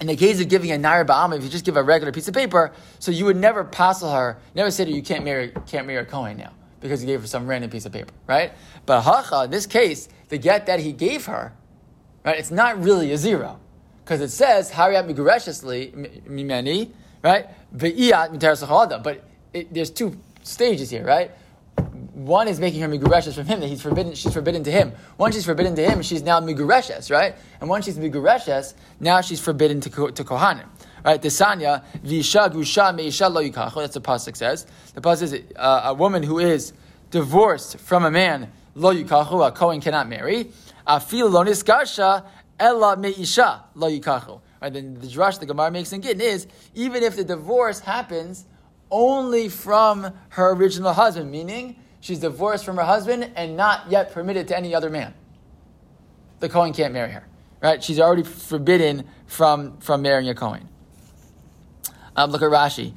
in 0.00 0.06
the 0.06 0.16
case 0.16 0.40
of 0.40 0.48
giving 0.48 0.70
a 0.70 0.78
nair 0.78 1.04
ba'am, 1.04 1.36
if 1.36 1.42
you 1.42 1.48
just 1.48 1.64
give 1.64 1.76
a 1.76 1.82
regular 1.82 2.12
piece 2.12 2.28
of 2.28 2.34
paper, 2.34 2.72
so 3.00 3.10
you 3.10 3.24
would 3.24 3.36
never 3.36 3.64
passel 3.64 4.12
her, 4.12 4.38
never 4.54 4.70
say 4.70 4.84
to 4.84 4.90
her, 4.90 4.96
you 4.96 5.02
can't 5.02 5.24
marry, 5.24 5.52
can't 5.66 5.88
marry 5.88 6.02
a 6.02 6.04
Kohen 6.04 6.36
now 6.36 6.52
because 6.80 7.02
you 7.02 7.08
gave 7.08 7.20
her 7.20 7.26
some 7.26 7.48
random 7.48 7.68
piece 7.70 7.84
of 7.84 7.92
paper, 7.92 8.12
right? 8.28 8.52
But 8.86 9.02
hacha, 9.02 9.44
in 9.44 9.50
this 9.50 9.66
case, 9.66 10.08
the 10.28 10.38
get 10.38 10.66
that 10.66 10.78
he 10.78 10.92
gave 10.92 11.26
her, 11.26 11.52
right, 12.24 12.38
it's 12.38 12.52
not 12.52 12.80
really 12.80 13.10
a 13.10 13.16
zero 13.16 13.58
because 14.08 14.22
it 14.22 14.30
says 14.30 14.70
hariyat 14.70 15.06
migureshesli 15.06 16.24
mimeni, 16.26 16.90
right? 17.22 17.46
But 19.02 19.24
it, 19.52 19.74
there's 19.74 19.90
two 19.90 20.18
stages 20.42 20.88
here, 20.88 21.04
right? 21.04 21.30
one 22.14 22.48
is 22.48 22.58
making 22.58 22.80
her 22.80 22.88
migureshes 22.88 23.36
from 23.36 23.46
him 23.46 23.60
that 23.60 23.68
he's 23.68 23.80
forbidden. 23.80 24.12
She's 24.14 24.32
forbidden 24.32 24.64
to 24.64 24.72
him. 24.72 24.92
Once 25.18 25.36
she's 25.36 25.44
forbidden 25.44 25.76
to 25.76 25.88
him, 25.88 26.02
she's 26.02 26.22
now 26.22 26.40
migureshes, 26.40 27.12
right? 27.12 27.36
And 27.60 27.70
once 27.70 27.84
she's 27.84 27.96
migureshes, 27.96 28.74
now 28.98 29.20
she's 29.20 29.40
forbidden 29.40 29.80
to 29.82 29.90
to 29.90 30.24
kohanim, 30.24 30.66
right? 31.04 31.22
The 31.22 31.28
sanya 31.28 31.84
visha 32.04 32.52
gusha 32.52 32.92
meisha 32.98 33.32
lo 33.32 33.40
yikachu. 33.42 33.76
That's 33.76 33.94
the 33.94 34.00
pasuk 34.00 34.36
says. 34.36 34.66
The 34.94 35.00
pasuk 35.00 35.22
is 35.22 35.42
uh, 35.54 35.82
a 35.84 35.94
woman 35.94 36.24
who 36.24 36.40
is 36.40 36.72
divorced 37.12 37.78
from 37.78 38.04
a 38.04 38.10
man 38.10 38.50
lo 38.74 38.92
yikachu. 38.92 39.46
A 39.46 39.52
kohen 39.52 39.80
cannot 39.80 40.08
marry. 40.08 40.50
Afil 40.88 41.30
lo 41.30 41.44
niskasha 41.44 42.24
ella 42.58 42.96
meisha 42.96 43.62
lo 43.74 43.90
yikachu. 43.90 44.40
Right? 44.60 44.72
Then 44.72 44.94
the 44.94 45.06
drush 45.06 45.38
the 45.38 45.46
Gemara 45.46 45.70
makes 45.70 45.92
in 45.92 46.02
Gittin 46.02 46.20
is 46.20 46.46
even 46.74 47.02
if 47.02 47.16
the 47.16 47.24
divorce 47.24 47.80
happens 47.80 48.44
only 48.90 49.48
from 49.48 50.12
her 50.30 50.52
original 50.52 50.92
husband, 50.92 51.30
meaning 51.30 51.76
she's 52.00 52.20
divorced 52.20 52.64
from 52.64 52.76
her 52.76 52.84
husband 52.84 53.30
and 53.36 53.56
not 53.56 53.90
yet 53.90 54.12
permitted 54.12 54.48
to 54.48 54.56
any 54.56 54.74
other 54.74 54.90
man. 54.90 55.14
The 56.40 56.48
Kohen 56.48 56.72
can't 56.72 56.92
marry 56.92 57.10
her, 57.10 57.26
right? 57.60 57.82
She's 57.82 58.00
already 58.00 58.22
forbidden 58.22 59.04
from, 59.26 59.78
from 59.78 60.02
marrying 60.02 60.28
a 60.28 60.34
Kohen. 60.34 60.68
Um, 62.16 62.30
look 62.30 62.42
at 62.42 62.48
Rashi. 62.48 62.94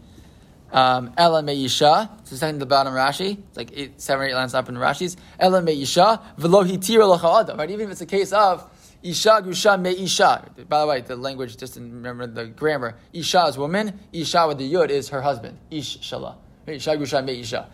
Um, 0.72 1.12
Ella 1.18 1.44
Meisha, 1.44 2.10
so 2.24 2.36
second 2.38 2.56
to 2.56 2.60
the 2.60 2.66
bottom 2.66 2.94
Rashi, 2.94 3.38
it's 3.38 3.58
like 3.58 3.72
eight, 3.74 4.00
seven 4.00 4.24
or 4.24 4.30
eight 4.30 4.34
lines 4.34 4.54
up 4.54 4.70
in 4.70 4.76
Rashi's. 4.76 5.18
Ella 5.38 5.62
Meisha, 5.62 6.22
velo 6.38 6.64
hitira 6.64 7.58
right? 7.58 7.70
Even 7.70 7.88
if 7.88 7.92
it's 7.92 8.02
a 8.02 8.06
case 8.06 8.32
of 8.32 8.66
Isha 9.04 9.42
Gusha 9.44 9.82
Me 9.82 9.92
Isha. 9.92 10.52
By 10.70 10.82
the 10.82 10.88
way, 10.88 11.02
the 11.02 11.16
language, 11.16 11.58
just 11.58 11.76
remember 11.76 12.28
the 12.28 12.46
grammar. 12.46 12.96
Isha 13.14 13.46
is 13.48 13.58
woman. 13.58 14.00
Isha 14.14 14.48
with 14.48 14.60
the 14.60 14.72
yud 14.72 14.90
is 14.90 15.10
her 15.10 15.22
husband. 15.22 15.58
Ish 15.72 16.00
Shala. 16.00 16.36
Isha 16.68 16.92
Gusha 16.92 17.24
Me 17.24 17.40
Isha. 17.40 17.70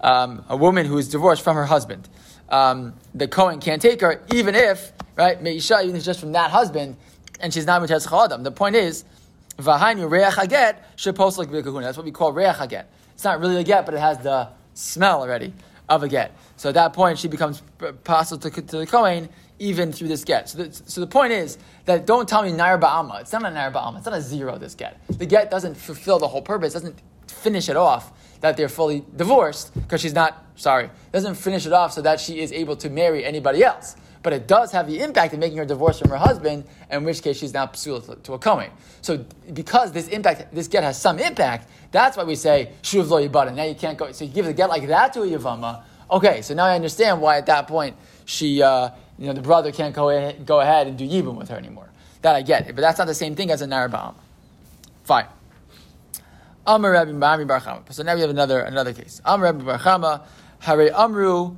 Um, 0.00 0.44
a 0.48 0.56
woman 0.56 0.86
who 0.86 0.98
is 0.98 1.08
divorced 1.08 1.42
from 1.42 1.56
her 1.56 1.64
husband. 1.64 2.08
Um, 2.48 2.94
the 3.14 3.28
Kohen 3.28 3.60
can't 3.60 3.80
take 3.80 4.00
her, 4.00 4.22
even 4.32 4.54
if, 4.54 4.92
right, 5.16 5.40
Me 5.40 5.56
Isha, 5.56 5.80
even 5.82 5.90
if 5.90 5.96
it's 5.96 6.04
just 6.04 6.20
from 6.20 6.32
that 6.32 6.50
husband, 6.50 6.96
and 7.40 7.54
she's 7.54 7.66
not 7.66 7.80
Mitzvah 7.80 8.08
Chadam. 8.08 8.44
The 8.44 8.50
point 8.50 8.76
is, 8.76 9.04
Vahainu 9.58 10.10
Reach 10.10 10.34
Haget 10.34 11.38
like 11.38 11.50
That's 11.82 11.96
what 11.96 12.04
we 12.04 12.10
call 12.10 12.32
Reach 12.32 12.56
Haget. 12.56 12.84
It's 13.14 13.24
not 13.24 13.40
really 13.40 13.56
a 13.56 13.62
get, 13.62 13.86
but 13.86 13.94
it 13.94 14.00
has 14.00 14.18
the 14.18 14.48
smell 14.74 15.20
already 15.20 15.54
of 15.88 16.02
a 16.02 16.08
get. 16.08 16.36
So 16.56 16.70
at 16.70 16.74
that 16.74 16.92
point, 16.92 17.18
she 17.18 17.28
becomes 17.28 17.62
possible 18.02 18.50
to, 18.50 18.62
to 18.62 18.78
the 18.78 18.86
Kohen 18.86 19.28
even 19.58 19.92
through 19.92 20.08
this 20.08 20.24
get. 20.24 20.48
So 20.48 20.64
the, 20.64 20.72
so 20.72 21.00
the 21.00 21.06
point 21.06 21.32
is 21.32 21.58
that 21.84 22.06
don't 22.06 22.28
tell 22.28 22.42
me 22.42 22.52
nair 22.52 22.78
ba'ama. 22.78 23.20
It's 23.20 23.32
not 23.32 23.44
a 23.44 23.50
nair 23.50 23.70
ba'ama. 23.70 23.98
It's 23.98 24.06
not 24.06 24.14
a 24.14 24.20
zero, 24.20 24.58
this 24.58 24.74
get. 24.74 25.00
The 25.08 25.26
get 25.26 25.50
doesn't 25.50 25.76
fulfill 25.76 26.18
the 26.18 26.28
whole 26.28 26.42
purpose, 26.42 26.72
doesn't 26.72 27.00
finish 27.26 27.68
it 27.68 27.76
off 27.76 28.12
that 28.40 28.56
they're 28.56 28.68
fully 28.68 29.04
divorced 29.16 29.72
because 29.74 30.00
she's 30.00 30.12
not, 30.12 30.44
sorry, 30.56 30.90
doesn't 31.12 31.36
finish 31.36 31.66
it 31.66 31.72
off 31.72 31.92
so 31.92 32.02
that 32.02 32.20
she 32.20 32.40
is 32.40 32.52
able 32.52 32.76
to 32.76 32.90
marry 32.90 33.24
anybody 33.24 33.64
else. 33.64 33.96
But 34.22 34.32
it 34.32 34.48
does 34.48 34.72
have 34.72 34.86
the 34.86 35.00
impact 35.00 35.34
of 35.34 35.38
making 35.38 35.58
her 35.58 35.66
divorce 35.66 35.98
from 35.98 36.10
her 36.10 36.16
husband, 36.16 36.64
in 36.90 37.04
which 37.04 37.22
case 37.22 37.36
she's 37.38 37.52
now 37.52 37.66
pursued 37.66 38.24
to 38.24 38.32
a 38.32 38.38
Kohen. 38.38 38.70
So 39.02 39.24
because 39.52 39.92
this 39.92 40.08
impact, 40.08 40.54
this 40.54 40.66
get 40.66 40.82
has 40.82 40.98
some 41.00 41.18
impact, 41.18 41.68
that's 41.90 42.16
why 42.16 42.24
we 42.24 42.34
say, 42.34 42.72
shuv 42.82 43.08
lo 43.08 43.26
yibada. 43.26 43.54
Now 43.54 43.64
you 43.64 43.74
can't 43.74 43.98
go, 43.98 44.10
so 44.12 44.24
you 44.24 44.32
give 44.32 44.46
the 44.46 44.54
get 44.54 44.68
like 44.70 44.86
that 44.88 45.12
to 45.12 45.22
a 45.22 45.26
yavama. 45.26 45.82
Okay, 46.10 46.42
so 46.42 46.54
now 46.54 46.64
I 46.64 46.74
understand 46.74 47.20
why 47.20 47.38
at 47.38 47.46
that 47.46 47.66
point 47.66 47.96
she, 48.24 48.62
uh, 48.62 48.90
you 49.18 49.26
know, 49.26 49.32
the 49.32 49.42
brother 49.42 49.72
can't 49.72 49.94
go 49.94 50.10
ahead, 50.10 50.46
go 50.46 50.60
ahead 50.60 50.86
and 50.86 50.98
do 50.98 51.06
yibum 51.06 51.36
with 51.36 51.48
her 51.48 51.56
anymore. 51.56 51.88
That 52.22 52.34
I 52.34 52.42
get, 52.42 52.66
but 52.66 52.76
that's 52.76 52.98
not 52.98 53.06
the 53.06 53.14
same 53.14 53.34
thing 53.36 53.50
as 53.50 53.62
a 53.62 53.66
narabam. 53.66 54.14
Fine. 55.04 55.26
Amar 56.66 56.92
Rabbi 56.92 57.10
Mami 57.10 57.46
Barchama. 57.46 57.92
So 57.92 58.02
now 58.02 58.14
we 58.14 58.22
have 58.22 58.30
another 58.30 58.60
another 58.60 58.94
case. 58.94 59.20
Amar 59.24 59.52
Rabbi 59.52 59.76
Barchama, 59.76 60.22
Hare 60.60 60.90
Amru, 60.96 61.56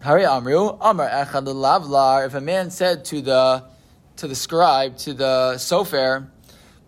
Hare 0.00 0.26
Amru, 0.28 0.70
Amar 0.80 1.08
Echad 1.08 1.46
Lavlar. 1.46 2.26
If 2.26 2.34
a 2.34 2.40
man 2.40 2.70
said 2.70 3.04
to 3.06 3.20
the 3.20 3.64
to 4.16 4.26
the 4.26 4.34
scribe, 4.34 4.96
to 4.98 5.14
the 5.14 5.54
sofer, 5.56 6.26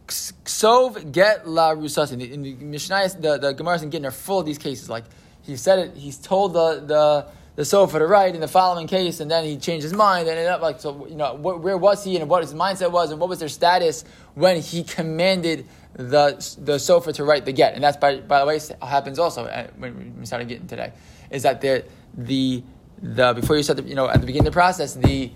Ksov 0.06 1.12
get 1.12 1.48
la 1.48 1.74
rusasi. 1.74 2.30
In 2.30 2.42
the 2.42 2.54
Mishnah, 2.54 3.08
the, 3.20 3.38
the 3.38 3.52
Gemara 3.52 3.78
and 3.80 3.92
Gittin 3.92 4.06
are 4.06 4.10
full 4.10 4.40
of 4.40 4.46
these 4.46 4.58
cases. 4.58 4.90
Like 4.90 5.04
he 5.42 5.56
said 5.56 5.78
it, 5.78 5.96
he's 5.96 6.18
told 6.18 6.54
the 6.54 6.80
the 6.80 7.26
the 7.56 7.62
sofer 7.62 7.98
to 7.98 8.06
write 8.06 8.34
in 8.34 8.40
the 8.40 8.48
following 8.48 8.86
case, 8.86 9.18
and 9.20 9.30
then 9.30 9.44
he 9.44 9.56
changed 9.56 9.82
his 9.82 9.94
mind, 9.94 10.28
and 10.28 10.38
ended 10.38 10.52
up 10.52 10.60
like 10.60 10.78
so. 10.78 11.06
You 11.06 11.16
know, 11.16 11.36
wh- 11.36 11.62
where 11.62 11.76
was 11.76 12.04
he, 12.04 12.16
and 12.16 12.28
what 12.28 12.42
his 12.42 12.54
mindset 12.54 12.92
was, 12.92 13.10
and 13.10 13.18
what 13.18 13.28
was 13.28 13.40
their 13.40 13.48
status 13.48 14.04
when 14.34 14.60
he 14.60 14.84
commanded 14.84 15.66
the 15.94 16.36
the 16.58 16.76
sofer 16.76 17.12
to 17.14 17.24
write 17.24 17.46
the 17.46 17.52
get? 17.52 17.74
And 17.74 17.82
that's 17.82 17.96
by 17.96 18.20
by 18.20 18.40
the 18.40 18.46
way 18.46 18.60
happens 18.82 19.18
also 19.18 19.44
uh, 19.44 19.68
when 19.78 20.14
we 20.20 20.26
started 20.26 20.48
getting 20.48 20.66
today, 20.66 20.92
is 21.30 21.42
that 21.42 21.60
the 21.60 21.84
the 22.16 22.62
the 23.02 23.32
before 23.32 23.56
you 23.56 23.62
start 23.62 23.78
the, 23.78 23.84
you 23.84 23.94
know 23.94 24.08
at 24.08 24.20
the 24.20 24.26
beginning 24.26 24.46
of 24.46 24.52
the 24.52 24.58
process, 24.58 24.94
the 24.94 25.32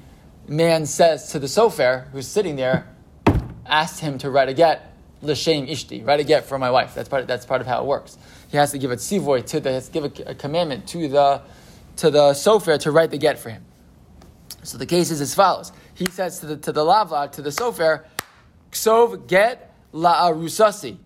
man 0.46 0.84
says 0.84 1.32
to 1.32 1.38
the 1.38 1.46
sofer 1.46 2.08
who's 2.10 2.26
sitting 2.26 2.56
there, 2.56 2.86
asked 3.66 4.00
him 4.00 4.18
to 4.18 4.30
write 4.30 4.50
a 4.50 4.54
get 4.54 4.94
l'shem 5.22 5.66
ishti, 5.66 6.06
write 6.06 6.20
a 6.20 6.24
get 6.24 6.44
for 6.44 6.58
my 6.58 6.70
wife. 6.70 6.94
That's 6.94 7.08
part 7.08 7.22
of, 7.22 7.28
that's 7.28 7.46
part 7.46 7.60
of 7.60 7.66
how 7.66 7.80
it 7.80 7.86
works. 7.86 8.18
He 8.50 8.56
has 8.56 8.72
to 8.72 8.78
give 8.78 8.90
a 8.90 8.96
tzivoy 8.96 9.46
to 9.46 9.60
the, 9.60 9.72
has 9.72 9.88
to 9.88 9.92
give 9.92 10.04
a, 10.04 10.30
a 10.30 10.34
commandment 10.34 10.86
to 10.88 11.08
the 11.08 11.42
to 12.00 12.10
the 12.10 12.32
sofer 12.32 12.78
to 12.80 12.90
write 12.90 13.10
the 13.10 13.18
get 13.18 13.38
for 13.38 13.50
him. 13.50 13.62
So 14.62 14.78
the 14.78 14.86
case 14.86 15.10
is 15.10 15.20
as 15.20 15.34
follows. 15.34 15.70
He 15.94 16.06
says 16.06 16.40
to 16.40 16.46
the 16.46 16.56
to 16.56 16.72
the 16.72 16.82
lava 16.82 17.28
to 17.32 17.42
the 17.42 17.50
sofer, 17.50 18.04
Ksov 18.72 19.26
get 19.26 19.74
la 19.92 20.28
arusasi. 20.30 20.96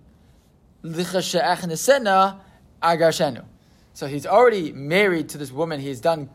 agarshenu. 2.83 3.45
So 3.93 4.07
he's 4.07 4.27
already 4.27 4.73
married 4.73 5.29
to 5.31 5.39
this 5.39 5.51
woman. 5.51 5.81
He's 5.81 6.01
done 6.01 6.29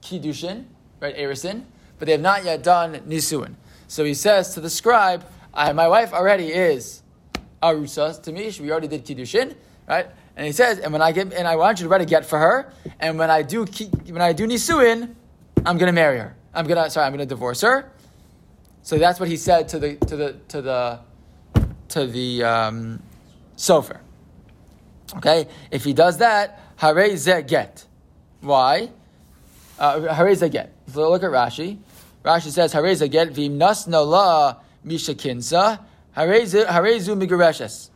kiddushin, 0.00 0.64
right, 1.00 1.16
erisin, 1.16 1.64
but 1.98 2.06
they 2.06 2.12
have 2.12 2.20
not 2.20 2.44
yet 2.44 2.62
done 2.62 2.94
nisuin. 3.06 3.54
So 3.88 4.04
he 4.04 4.14
says 4.14 4.54
to 4.54 4.60
the 4.60 4.70
scribe, 4.70 5.24
my 5.54 5.88
wife 5.88 6.12
already 6.12 6.48
is 6.48 7.02
arusas 7.62 8.22
to 8.22 8.32
me. 8.32 8.50
We 8.60 8.70
already 8.70 8.88
did 8.88 9.04
kiddushin, 9.04 9.56
right? 9.86 10.06
And 10.36 10.44
he 10.46 10.52
says, 10.52 10.78
and 10.78 10.92
when 10.92 11.00
I 11.00 11.12
get, 11.12 11.32
and 11.32 11.48
I 11.48 11.56
want 11.56 11.80
you 11.80 11.84
to 11.84 11.88
write 11.88 12.02
a 12.02 12.04
get 12.04 12.26
for 12.26 12.38
her, 12.38 12.70
and 13.00 13.18
when 13.18 13.30
I 13.30 13.42
do, 13.42 13.64
when 14.06 14.20
I 14.20 14.34
do 14.34 14.46
nisuin, 14.46 15.14
I'm 15.64 15.78
going 15.78 15.88
to 15.88 15.92
marry 15.92 16.18
her. 16.18 16.36
I'm 16.54 16.66
gonna, 16.66 16.88
sorry, 16.90 17.06
I'm 17.06 17.16
to 17.18 17.26
divorce 17.26 17.60
her. 17.62 17.90
So 18.82 18.98
that's 18.98 19.18
what 19.18 19.28
he 19.28 19.36
said 19.36 19.68
to 19.70 19.78
the 19.78 19.96
to 19.96 20.16
the 20.16 20.36
to 20.48 20.62
the 20.62 21.00
to 21.88 22.06
the 22.06 22.44
um, 22.44 23.02
sofer. 23.56 23.98
Okay, 25.16 25.48
if 25.70 25.84
he 25.84 25.92
does 25.92 26.18
that, 26.18 26.60
hare 26.76 27.42
get. 27.42 27.84
Why? 28.40 28.90
Uh, 29.78 30.14
hare 30.14 30.34
get. 30.48 30.72
So 30.92 31.10
look 31.10 31.22
at 31.22 31.30
Rashi. 31.30 31.78
Rashi 32.24 32.50
says 32.50 32.72
hare 32.72 32.94
get 33.08 33.32
v'imnas 33.32 33.88
no 33.88 34.04
la 34.04 34.56
mishakinsa 34.86 35.80
harezu 36.16 37.16
migareshes. 37.20 37.90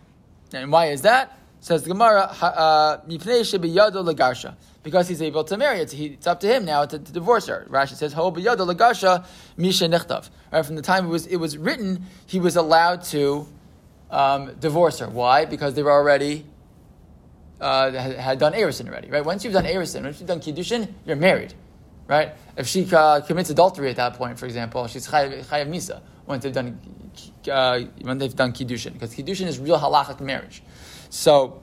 And 0.52 0.72
why 0.72 0.86
is 0.86 1.02
that? 1.02 1.38
Says 1.60 1.82
the 1.82 1.90
Gemara, 1.90 2.22
uh. 2.40 2.96
Because 4.82 5.08
he's 5.08 5.20
able 5.20 5.44
to 5.44 5.58
marry 5.58 5.80
it, 5.80 5.92
it's 5.92 6.26
up 6.26 6.40
to 6.40 6.46
him 6.46 6.64
now 6.64 6.86
to, 6.86 6.98
to 6.98 7.12
divorce 7.12 7.48
her. 7.48 7.66
Rashi 7.68 7.94
says, 7.96 8.14
misha. 9.58 10.22
Right, 10.50 10.66
from 10.66 10.76
the 10.76 10.82
time 10.82 11.04
it 11.04 11.08
was 11.08 11.26
it 11.26 11.36
was 11.36 11.58
written, 11.58 12.06
he 12.26 12.40
was 12.40 12.56
allowed 12.56 13.02
to 13.04 13.46
um, 14.10 14.54
divorce 14.58 15.00
her. 15.00 15.08
Why? 15.08 15.44
Because 15.44 15.74
they 15.74 15.82
were 15.82 15.92
already 15.92 16.46
uh, 17.60 17.90
had, 17.92 18.38
done 18.38 18.54
erisin 18.54 18.88
already. 18.88 19.10
Right? 19.10 19.24
Once 19.24 19.44
you've 19.44 19.52
done 19.52 19.66
erisin, 19.66 20.04
once 20.04 20.18
you've 20.18 20.28
done 20.28 20.40
kiddushin, 20.40 20.90
you're 21.04 21.16
married. 21.16 21.52
Right? 22.08 22.32
If 22.56 22.66
she 22.66 22.88
uh, 22.90 23.20
commits 23.20 23.50
adultery 23.50 23.90
at 23.90 23.96
that 23.96 24.14
point, 24.14 24.38
for 24.38 24.46
example, 24.46 24.86
she's 24.86 25.06
chayav 25.06 25.68
misa 25.68 26.00
once 26.26 26.42
they've 26.42 26.54
done 26.54 26.80
uh, 27.50 27.80
when 28.00 28.16
they've 28.16 28.34
done 28.34 28.52
kiddushin, 28.52 28.94
because 28.94 29.14
kiddushin 29.14 29.46
is 29.46 29.58
real 29.58 29.78
halachic 29.78 30.20
marriage. 30.20 30.62
So, 31.10 31.62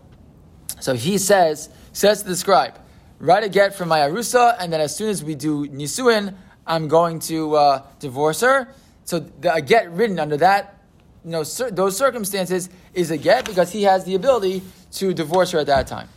so 0.79 0.93
he 0.93 1.17
says, 1.17 1.69
says 1.93 2.21
to 2.21 2.27
the 2.29 2.36
scribe, 2.36 2.79
write 3.19 3.43
a 3.43 3.49
get 3.49 3.73
from 3.73 3.89
my 3.89 3.99
arusa, 3.99 4.55
and 4.60 4.71
then 4.71 4.79
as 4.79 4.95
soon 4.95 5.10
as 5.10 5.23
we 5.23 5.33
do 5.33 5.67
nisuin, 5.67 6.36
I'm 6.67 6.88
going 6.88 7.19
to 7.21 7.55
uh, 7.55 7.81
divorce 7.99 8.41
her. 8.41 8.67
So 9.05 9.19
the, 9.19 9.55
a 9.55 9.62
get 9.62 9.91
written 9.91 10.19
under 10.19 10.38
that, 10.38 10.83
you 11.23 11.31
know, 11.31 11.43
those 11.43 11.97
circumstances 11.97 12.69
is 12.93 13.10
a 13.10 13.17
get 13.17 13.45
because 13.45 13.71
he 13.71 13.83
has 13.83 14.05
the 14.05 14.15
ability 14.15 14.62
to 14.93 15.13
divorce 15.13 15.51
her 15.51 15.60
at 15.60 15.67
that 15.67 15.88
time. 15.88 16.10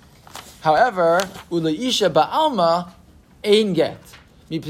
However, 0.60 1.20
ulaisha 1.50 2.12
ba'alma 2.12 2.90
ein 3.44 3.72
get. 3.72 3.98
But 4.50 4.58
if 4.58 4.68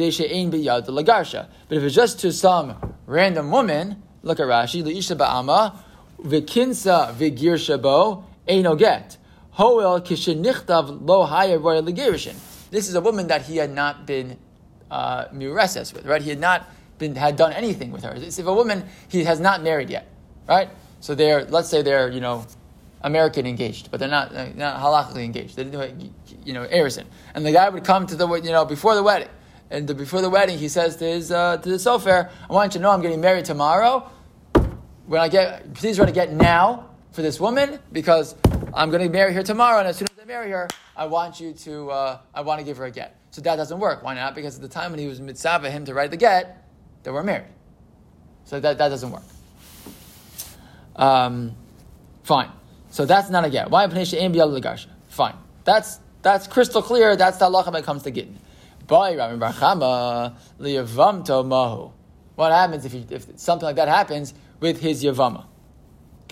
it's 1.82 1.94
just 1.94 2.20
to 2.20 2.32
some 2.32 2.94
random 3.06 3.50
woman, 3.50 4.02
look 4.22 4.38
at 4.38 4.46
Rashi, 4.46 4.82
Leisha 4.84 5.16
ba'ama, 5.16 5.74
v'kinsa 6.22 7.14
v'gir 7.14 7.54
shabo, 7.54 8.24
Get. 8.76 9.16
Hoel 9.52 10.00
kishenichtav 10.00 11.06
lo 11.06 11.26
royal. 11.58 11.82
This 12.70 12.88
is 12.88 12.94
a 12.94 13.00
woman 13.00 13.26
that 13.28 13.42
he 13.42 13.56
had 13.56 13.70
not 13.70 14.06
been 14.06 14.38
uh, 14.90 15.26
mureses 15.32 15.92
with, 15.92 16.06
right? 16.06 16.22
He 16.22 16.30
had 16.30 16.40
not 16.40 16.68
been 16.98 17.14
had 17.14 17.36
done 17.36 17.52
anything 17.52 17.90
with 17.90 18.02
her. 18.04 18.14
If 18.14 18.38
a 18.38 18.54
woman 18.54 18.84
he 19.08 19.24
has 19.24 19.40
not 19.40 19.62
married 19.62 19.90
yet, 19.90 20.06
right? 20.48 20.68
So 21.00 21.14
they're 21.14 21.44
let's 21.44 21.68
say 21.68 21.82
they're 21.82 22.10
you 22.10 22.20
know 22.20 22.46
American 23.02 23.46
engaged, 23.46 23.90
but 23.90 24.00
they're 24.00 24.08
not 24.08 24.34
uh, 24.34 24.48
not 24.54 24.80
halachically 24.80 25.24
engaged. 25.24 25.56
They 25.56 25.64
didn't 25.64 26.12
you 26.44 26.52
know, 26.52 26.66
Arison. 26.66 27.04
And 27.34 27.44
the 27.46 27.52
guy 27.52 27.68
would 27.68 27.84
come 27.84 28.06
to 28.06 28.16
the 28.16 28.28
you 28.34 28.50
know 28.50 28.64
before 28.64 28.94
the 28.94 29.02
wedding, 29.02 29.28
and 29.70 29.86
the, 29.86 29.94
before 29.94 30.20
the 30.20 30.30
wedding, 30.30 30.58
he 30.58 30.68
says 30.68 30.96
to 30.96 31.04
his 31.04 31.30
uh, 31.30 31.56
to 31.58 31.68
the 31.68 31.76
sofer, 31.76 32.30
"I 32.48 32.52
want 32.52 32.74
you 32.74 32.78
to 32.78 32.82
know 32.82 32.90
I'm 32.90 33.02
getting 33.02 33.20
married 33.20 33.44
tomorrow. 33.44 34.10
When 35.06 35.20
I 35.20 35.28
get, 35.28 35.74
please 35.74 35.96
try 35.96 36.06
to 36.06 36.12
get 36.12 36.32
now 36.32 36.89
for 37.12 37.22
this 37.22 37.40
woman 37.40 37.78
because 37.92 38.34
I'm 38.74 38.90
going 38.90 39.02
to 39.02 39.08
marry 39.08 39.32
her 39.34 39.42
tomorrow, 39.42 39.78
and 39.78 39.88
as 39.88 39.96
soon 39.96 40.08
as 40.12 40.22
I 40.22 40.26
marry 40.26 40.50
her, 40.50 40.68
I 40.96 41.06
want 41.06 41.40
you 41.40 41.52
to 41.52 41.90
uh, 41.90 42.18
I 42.34 42.42
want 42.42 42.60
to 42.60 42.64
give 42.64 42.76
her 42.76 42.84
a 42.84 42.90
get." 42.90 43.16
So 43.30 43.40
that 43.42 43.56
doesn't 43.56 43.78
work. 43.78 44.02
Why 44.02 44.14
not? 44.14 44.34
Because 44.34 44.56
at 44.56 44.62
the 44.62 44.68
time 44.68 44.90
when 44.90 44.98
he 45.00 45.06
was 45.06 45.20
mitzvah 45.20 45.70
him 45.70 45.84
to 45.84 45.94
write 45.94 46.10
the 46.10 46.16
get, 46.16 46.66
they 47.02 47.10
were 47.10 47.22
married. 47.22 47.46
So 48.44 48.58
that, 48.58 48.78
that 48.78 48.88
doesn't 48.88 49.12
work. 49.12 49.22
Um, 50.96 51.54
fine. 52.24 52.50
So 52.90 53.06
that's 53.06 53.30
not 53.30 53.44
a 53.44 53.50
get. 53.50 53.70
Why? 53.70 53.86
Fine. 55.08 55.36
That's 55.64 56.00
that's 56.22 56.46
crystal 56.46 56.82
clear. 56.82 57.16
That's 57.16 57.38
the 57.38 57.46
halacha 57.46 57.66
when 57.66 57.76
it 57.76 57.84
comes 57.84 58.02
to 58.02 58.10
getting. 58.10 58.38
What 58.88 59.14
happens 62.52 62.84
if, 62.84 62.94
you, 62.94 63.06
if 63.10 63.38
something 63.38 63.66
like 63.66 63.76
that 63.76 63.88
happens 63.88 64.34
with 64.58 64.80
his 64.80 65.04
yavama? 65.04 65.46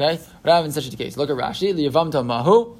Okay, 0.01 0.23
what 0.43 0.53
happens 0.53 0.77
in 0.77 0.83
such 0.85 0.95
a 0.95 0.97
case? 0.97 1.17
Look 1.17 1.29
at 1.29 1.35
Rashi. 1.37 1.75
Liyavamto 1.75 2.25
mahu 2.25 2.77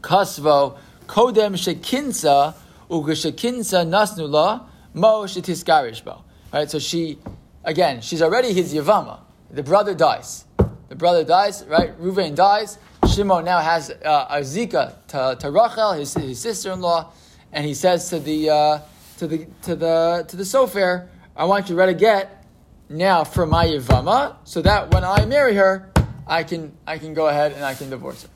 kasvo 0.00 0.76
kodem 1.06 1.54
shekinsa 1.54 2.54
ugashekinsa 2.90 3.86
nasnula 3.86 4.64
mo 4.94 5.22
shetiskarishbo. 5.26 6.22
Right. 6.52 6.68
So 6.68 6.80
she, 6.80 7.20
again, 7.62 8.00
she's 8.00 8.20
already 8.20 8.52
his 8.52 8.74
yavama. 8.74 9.20
The 9.52 9.62
brother 9.62 9.94
dies. 9.94 10.44
The 10.88 10.96
brother 10.96 11.22
dies, 11.22 11.64
right? 11.68 11.96
Ruvain 12.00 12.34
dies. 12.34 12.78
Shimon 13.06 13.44
now 13.44 13.60
has 13.60 13.90
uh, 13.90 14.26
a 14.28 14.40
zika 14.40 14.94
to, 15.08 15.36
to 15.38 15.50
Rachel, 15.52 15.92
his, 15.92 16.14
his 16.14 16.40
sister-in-law, 16.40 17.12
and 17.52 17.64
he 17.64 17.74
says 17.74 18.10
to 18.10 18.18
the 18.18 18.50
uh, 18.50 18.80
to 19.18 19.28
the 19.28 19.46
to 19.62 19.76
the 19.76 20.24
to 20.26 20.36
the 20.36 20.42
sofer, 20.42 21.06
"I 21.36 21.44
want 21.44 21.68
you 21.68 21.76
to 21.76 21.78
write 21.78 21.90
a 21.90 21.94
get 21.94 22.44
now 22.88 23.22
for 23.22 23.46
my 23.46 23.66
yavama, 23.66 24.34
so 24.42 24.60
that 24.62 24.92
when 24.92 25.04
I 25.04 25.24
marry 25.24 25.54
her, 25.54 25.92
I 26.28 26.44
can 26.44 26.72
I 26.86 26.98
can 26.98 27.14
go 27.14 27.26
ahead 27.28 27.52
and 27.52 27.64
I 27.64 27.74
can 27.74 27.90
divorce 27.90 28.22
her." 28.22 28.28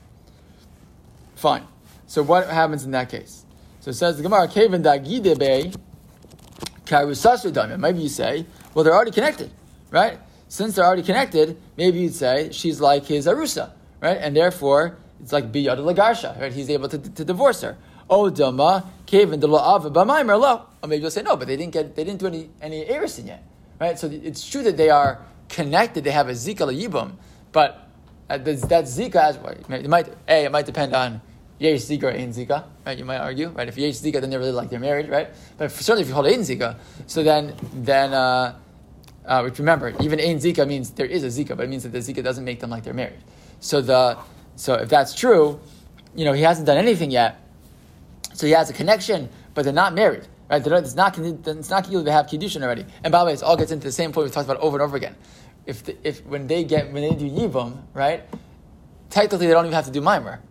Fine. 1.35 1.67
So 2.07 2.23
what 2.23 2.49
happens 2.49 2.83
in 2.83 2.91
that 2.91 3.09
case? 3.09 3.45
So 3.79 3.91
it 3.91 3.95
says 3.95 4.17
the 4.17 4.23
Gemara, 4.23 4.47
"Kevin 4.47 4.83
dagidebe 4.83 5.75
karusasu 6.85 7.79
Maybe 7.79 7.99
you 7.99 8.09
say, 8.09 8.45
"Well, 8.73 8.83
they're 8.83 8.95
already 8.95 9.11
connected, 9.11 9.51
right?" 9.91 10.19
since 10.53 10.75
they're 10.75 10.85
already 10.85 11.01
connected, 11.01 11.57
maybe 11.77 11.97
you'd 11.97 12.13
say 12.13 12.51
she's 12.51 12.79
like 12.79 13.05
his 13.05 13.25
arusa, 13.25 13.71
right? 13.99 14.19
And 14.21 14.35
therefore, 14.35 14.99
it's 15.19 15.33
like 15.33 15.51
biyad 15.51 15.79
lagarsha, 15.79 16.39
right? 16.39 16.53
He's 16.53 16.69
able 16.69 16.87
to, 16.89 16.99
to 16.99 17.25
divorce 17.25 17.61
her. 17.61 17.75
Oh, 18.07 18.29
dama 18.29 18.87
kevin 19.07 19.39
de 19.39 19.47
la'ava 19.47 19.91
b'maimer 19.91 20.39
lo. 20.39 20.67
Or 20.83 20.87
maybe 20.87 21.01
you'll 21.01 21.09
say 21.09 21.23
no, 21.23 21.35
but 21.37 21.47
they 21.47 21.57
didn't 21.57 21.73
get 21.73 21.95
they 21.95 22.03
didn't 22.03 22.19
do 22.19 22.27
any 22.27 22.51
any 22.61 22.85
erisin 22.85 23.25
yet, 23.25 23.43
right? 23.81 23.97
So 23.97 24.07
it's 24.11 24.47
true 24.47 24.61
that 24.61 24.77
they 24.77 24.91
are 24.91 25.25
connected. 25.49 26.03
They 26.03 26.11
have 26.11 26.29
a 26.29 26.33
zika 26.33 26.69
yibum, 26.71 27.13
but 27.51 27.82
that 28.37 28.85
zika 28.85 29.15
as 29.15 29.37
well, 29.37 29.53
it 29.53 29.87
might 29.87 30.07
a 30.27 30.45
it 30.45 30.51
might 30.51 30.65
depend 30.65 30.93
on 30.95 31.21
yesh 31.59 31.81
zika 31.81 32.03
or 32.03 32.11
ein 32.11 32.31
zika, 32.31 32.65
right? 32.85 32.97
You 32.97 33.05
might 33.05 33.17
argue, 33.17 33.49
right? 33.49 33.67
If 33.67 33.77
yesh 33.77 33.95
zika, 33.95 34.21
then 34.21 34.29
they're 34.29 34.39
really 34.39 34.51
like 34.51 34.69
they're 34.69 34.79
married, 34.79 35.09
right? 35.09 35.29
But 35.57 35.71
certainly 35.71 36.03
if 36.03 36.07
you 36.07 36.13
hold 36.13 36.27
ein 36.27 36.41
zika, 36.41 36.77
so 37.07 37.23
then 37.23 37.55
then. 37.73 38.13
Uh, 38.13 38.55
uh, 39.25 39.41
which 39.41 39.57
remember, 39.59 39.89
even 40.01 40.19
ein 40.19 40.37
zika 40.37 40.67
means 40.67 40.91
there 40.91 41.05
is 41.05 41.23
a 41.23 41.27
zika, 41.27 41.55
but 41.55 41.63
it 41.63 41.69
means 41.69 41.83
that 41.83 41.93
the 41.93 41.99
zika 41.99 42.23
doesn't 42.23 42.43
make 42.43 42.59
them 42.59 42.69
like 42.69 42.83
they're 42.83 42.93
married. 42.93 43.19
So 43.59 43.81
the 43.81 44.17
so 44.55 44.75
if 44.75 44.89
that's 44.89 45.13
true, 45.15 45.59
you 46.15 46.25
know 46.25 46.33
he 46.33 46.41
hasn't 46.41 46.67
done 46.67 46.77
anything 46.77 47.11
yet. 47.11 47.39
So 48.33 48.47
he 48.47 48.53
has 48.53 48.69
a 48.69 48.73
connection, 48.73 49.29
but 49.53 49.63
they're 49.63 49.73
not 49.73 49.93
married, 49.93 50.27
right? 50.49 50.63
They're 50.63 50.73
not, 50.73 50.83
it's 50.83 50.95
not 50.95 51.17
it's 51.17 51.69
not 51.69 51.85
to 51.85 52.11
have 52.11 52.25
kiddushin 52.25 52.63
already. 52.63 52.85
And 53.03 53.11
by 53.11 53.19
the 53.19 53.25
way, 53.25 53.33
it 53.33 53.43
all 53.43 53.55
gets 53.55 53.71
into 53.71 53.87
the 53.87 53.91
same 53.91 54.11
point 54.11 54.25
we've 54.25 54.33
talked 54.33 54.49
about 54.49 54.59
over 54.59 54.77
and 54.77 54.83
over 54.83 54.97
again. 54.97 55.15
If 55.65 55.83
the, 55.83 55.95
if 56.07 56.25
when 56.25 56.47
they 56.47 56.63
get 56.63 56.91
when 56.91 57.03
they 57.03 57.15
do 57.15 57.29
yibum, 57.29 57.83
right? 57.93 58.23
Technically, 59.09 59.47
they 59.47 59.53
don't 59.53 59.65
even 59.65 59.75
have 59.75 59.85
to 59.85 59.91
do 59.91 60.01
mimer, 60.01 60.41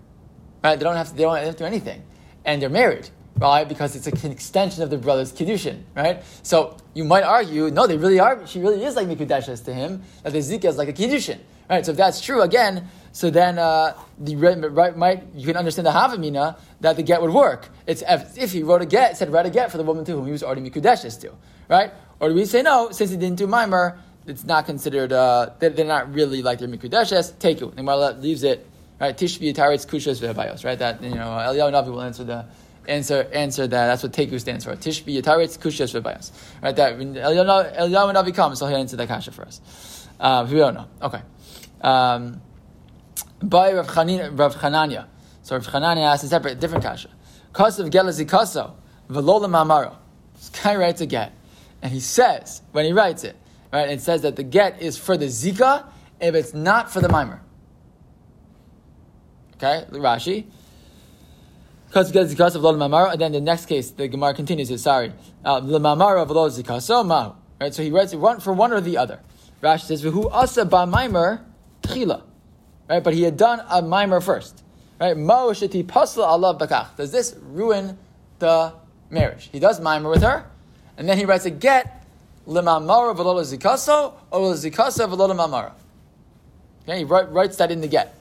right? 0.63 0.79
They 0.79 0.85
don't 0.85 0.97
have 0.97 1.09
to 1.09 1.15
they 1.15 1.23
don't 1.23 1.37
have 1.37 1.53
to 1.53 1.59
do 1.59 1.65
anything, 1.65 2.03
and 2.45 2.61
they're 2.63 2.69
married. 2.69 3.09
Right, 3.39 3.67
because 3.67 3.97
it's 3.97 4.07
an 4.25 4.31
extension 4.31 4.83
of 4.83 4.91
the 4.91 4.99
brother's 4.99 5.33
kiddushin, 5.33 5.85
right? 5.97 6.23
So 6.43 6.77
you 6.93 7.03
might 7.03 7.25
argue, 7.25 7.71
no, 7.71 7.87
they 7.87 7.97
really 7.97 8.21
are. 8.21 8.47
She 8.47 8.61
really 8.61 8.85
is 8.85 8.95
like 8.95 9.09
mikudeshes 9.09 9.65
to 9.65 9.73
him. 9.73 10.03
That 10.23 10.35
the 10.35 10.41
zika 10.41 10.67
is 10.67 10.77
like 10.77 10.89
a 10.89 10.93
kiddushin, 10.93 11.39
right? 11.69 11.85
So 11.85 11.93
if 11.93 11.97
that's 11.97 12.21
true, 12.21 12.43
again, 12.43 12.89
so 13.13 13.31
then 13.31 13.59
uh, 13.59 13.95
the 14.19 14.37
right 14.37 14.97
might 14.97 15.25
you 15.35 15.47
can 15.47 15.57
understand 15.57 15.87
the 15.87 15.93
havamina 15.93 16.59
that 16.81 16.97
the 16.97 17.03
get 17.03 17.21
would 17.21 17.33
work. 17.33 17.71
It's 17.87 18.03
if, 18.07 18.39
if, 18.39 18.53
he 18.53 18.63
wrote 18.63 18.83
a 18.83 18.87
get, 18.87 19.17
said 19.17 19.33
write 19.33 19.47
a 19.47 19.51
get 19.51 19.71
for 19.71 19.77
the 19.77 19.85
woman 19.85 20.05
to 20.07 20.13
whom 20.13 20.27
he 20.27 20.33
was 20.33 20.43
already 20.43 20.69
mikudeshes 20.69 21.21
to, 21.21 21.33
right? 21.69 21.93
Or 22.21 22.29
do 22.29 22.35
we 22.35 22.45
say 22.45 22.63
no, 22.63 22.91
since 22.91 23.11
he 23.11 23.17
didn't 23.17 23.37
do 23.37 23.47
mimer, 23.47 23.99
it's 24.27 24.45
not 24.45 24.67
considered. 24.67 25.13
Uh, 25.13 25.51
they're, 25.59 25.71
they're, 25.71 25.87
not 25.87 26.13
really 26.15 26.43
like 26.43 26.59
their 26.59 26.69
mikudeshes. 26.69 27.39
Take 27.39 27.63
it. 27.63 27.77
The 27.77 28.17
leaves 28.19 28.43
it. 28.43 28.67
Right, 29.01 29.17
tishbi 29.17 29.55
taritz 29.55 29.87
kushas 29.87 30.21
v'habayos. 30.21 30.65
Right, 30.65 30.79
that 30.79 31.03
you 31.03 31.11
know 31.11 31.25
Eliyahu 31.25 31.73
Navi 31.73 31.89
will 31.89 32.03
answer 32.03 32.25
the 32.25 32.47
answer 32.87 33.29
answer 33.33 33.67
that. 33.67 33.87
That's 33.87 34.03
what 34.03 34.13
Teku 34.13 34.39
stands 34.41 34.65
for. 34.65 34.77
Tishbi 34.77 35.21
Yataritz 35.21 35.59
Kushas 35.59 36.01
Rebayas. 36.01 36.31
Right, 36.63 36.75
that 36.77 36.99
when 36.99 37.15
Eliyahu 37.15 38.15
Navi 38.15 38.35
comes, 38.35 38.59
so 38.59 38.67
he'll 38.67 38.77
answer 38.77 38.97
that 38.97 39.09
kasha 39.09 39.33
for 39.33 39.43
us. 39.43 40.09
Uh, 40.21 40.47
we 40.49 40.59
don't 40.59 40.75
know. 40.75 40.87
Okay. 41.03 41.21
Um, 41.81 42.41
by 43.43 43.73
Rav, 43.73 43.89
Rav 43.89 44.55
Chananya. 44.57 45.07
So 45.43 45.57
Rav 45.57 45.67
Chananya 45.67 46.13
asks 46.13 46.25
a 46.25 46.29
separate, 46.29 46.61
different 46.61 46.85
kasha. 46.85 47.11
Kasav 47.53 47.91
Gelazikaso, 47.91 48.75
Velola 49.09 49.49
Mamaro. 49.49 49.97
This 50.37 50.51
guy 50.51 50.77
writes 50.77 51.01
a 51.01 51.07
get. 51.07 51.33
And 51.83 51.93
he 51.93 51.99
says, 51.99 52.63
when 52.71 52.85
he 52.85 52.93
writes 52.93 53.25
it, 53.25 53.37
right, 53.73 53.89
it 53.91 54.01
says 54.01 54.23
that 54.23 54.37
the 54.37 54.43
get 54.43 54.83
is 54.83 54.99
for 54.99 55.17
the 55.17 55.27
Zika 55.27 55.87
if 56.21 56.35
it's 56.35 56.55
not 56.55 56.91
for 56.91 57.01
the 57.01 57.09
mimer. 57.09 57.41
Okay, 59.57 59.87
Rashi. 59.91 60.47
Because 61.89 62.57
of 62.57 62.63
lo 62.63 62.75
mamara, 62.75 63.13
and 63.13 63.21
then 63.21 63.33
the 63.33 63.41
next 63.41 63.67
case, 63.67 63.91
the 63.91 64.09
Gemara 64.09 64.33
continues 64.33 64.71
it. 64.71 64.79
Sorry, 64.79 65.13
uh, 65.45 65.61
the 65.61 65.79
mamara 65.79 66.23
of 66.23 66.31
lo 66.31 66.49
zikaso 66.49 67.07
mahu. 67.07 67.35
Right, 67.61 67.75
so 67.75 67.83
he 67.83 67.91
writes 67.91 68.13
it 68.13 68.17
one 68.17 68.41
for 68.41 68.53
one 68.55 68.73
or 68.73 68.81
the 68.81 68.97
other. 68.97 69.21
Rashi 69.63 69.83
says, 69.83 70.03
"Who 70.03 70.29
asa 70.31 70.65
ba 70.65 70.87
mimer 70.87 71.45
tchila." 71.83 72.23
Right, 72.89 73.05
but 73.05 73.13
he 73.15 73.23
had 73.23 73.37
done 73.37 73.63
a 73.69 73.83
mimer 73.83 74.21
first. 74.21 74.65
Right, 74.99 75.17
mo 75.17 75.51
sheti 75.51 75.85
pasla 75.85 76.27
alav 76.27 76.59
bakach. 76.59 76.97
Does 76.97 77.13
this 77.13 77.37
ruin 77.41 77.99
the 78.39 78.73
marriage? 79.11 79.51
He 79.53 79.61
does 79.61 79.79
mimer 79.79 80.09
with 80.09 80.23
her, 80.23 80.47
and 80.97 81.07
then 81.07 81.19
he 81.19 81.27
writes 81.27 81.45
a 81.45 81.51
get 81.51 82.02
lemamara 82.47 83.15
v'lo 83.15 83.43
zikaso 83.43 84.15
or 84.31 84.55
zikaso 84.55 85.09
v'lo 85.09 85.35
mamara. 85.35 85.73
Okay, 86.85 86.99
he 86.99 87.05
writes 87.05 87.57
that 87.57 87.71
in 87.71 87.81
the 87.81 87.89
get. 87.89 88.15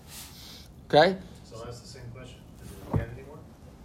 Okay. 0.87 1.17
So 1.43 1.63
that's 1.63 1.79
the 1.79 1.87
same 1.87 2.03
question. 2.13 2.37
Is 2.63 2.71
it 2.71 2.91
get 2.91 3.09
anymore? 3.09 3.39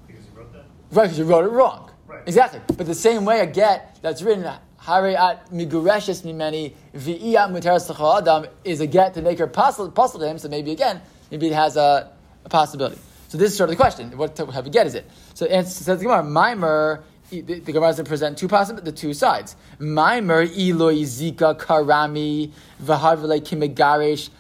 Because 0.07 0.25
you 0.27 0.33
wrote 0.37 0.53
that. 0.53 0.65
Right, 0.91 1.03
because 1.05 1.19
you 1.19 1.25
wrote 1.25 1.45
it 1.45 1.51
wrong. 1.51 1.91
Right. 2.07 2.23
Exactly. 2.27 2.61
But 2.77 2.87
the 2.87 2.95
same 2.95 3.25
way 3.25 3.41
a 3.41 3.47
get 3.47 3.99
that's 4.03 4.23
written 4.23 4.51
Hariat 4.87 5.51
migureshes 5.51 6.23
mimeni 6.23 6.75
v'iyat 6.95 7.51
muteras 7.51 8.19
adam 8.19 8.47
is 8.65 8.81
a 8.81 8.87
get 8.87 9.15
to 9.15 9.23
make 9.23 9.39
her 9.39 9.47
possible, 9.47 9.91
possible 9.91 10.21
to 10.21 10.29
him. 10.29 10.39
So 10.39 10.49
maybe 10.49 10.73
again, 10.73 11.01
maybe 11.31 11.49
it 11.49 11.55
has 11.55 11.77
a, 11.77 12.13
a 12.45 12.49
possibility. 12.49 12.99
So 13.29 13.39
this 13.39 13.51
is 13.51 13.57
sort 13.57 13.71
of 13.71 13.77
the 13.77 13.83
question: 13.83 14.17
What 14.17 14.37
type 14.37 14.49
of 14.49 14.71
get 14.71 14.87
is 14.87 14.95
it? 14.95 15.11
So 15.35 15.47
it 15.47 15.67
says 15.67 15.87
the 15.87 16.05
Gemara, 16.05 16.23
Mimer. 16.23 17.03
The, 17.31 17.41
the 17.41 17.73
Gemara 17.73 17.95
to 17.95 18.05
present 18.05 18.39
two 18.39 18.49
possible, 18.49 18.83
the 18.83 18.93
two 18.93 19.13
sides. 19.13 19.57
Mimer 19.79 20.47
iloi 20.47 21.03
zika 21.03 21.59
karami 21.59 22.53
v'harvele 22.83 23.41
kimegaresh 23.41 24.31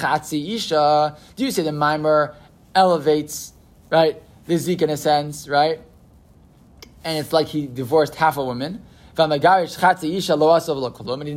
chatzi 0.00 0.54
isha. 0.54 1.16
Do 1.36 1.44
you 1.44 1.50
say 1.50 1.62
the 1.62 1.72
mimer 1.72 2.34
elevates 2.74 3.52
right 3.90 4.22
the 4.46 4.54
zika 4.54 4.82
in 4.82 4.90
a 4.90 4.96
sense, 4.96 5.48
right? 5.48 5.80
and 7.04 7.18
it's 7.18 7.32
like 7.32 7.46
he 7.48 7.66
divorced 7.66 8.14
half 8.16 8.38
a 8.38 8.44
woman. 8.44 8.82
And 9.16 9.32
he 9.32 9.38
didn't 9.38 9.80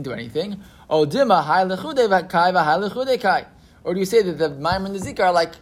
do 0.04 0.14
anything. 0.14 0.60
Or 0.90 1.06
do 1.06 1.20
you 1.20 1.26
say 4.06 4.22
that 4.24 4.38
the 4.38 4.50
Maimon 4.50 4.86
and 4.86 4.96
the 4.96 5.00
Zika 5.00 5.20
are 5.20 5.32
like, 5.32 5.54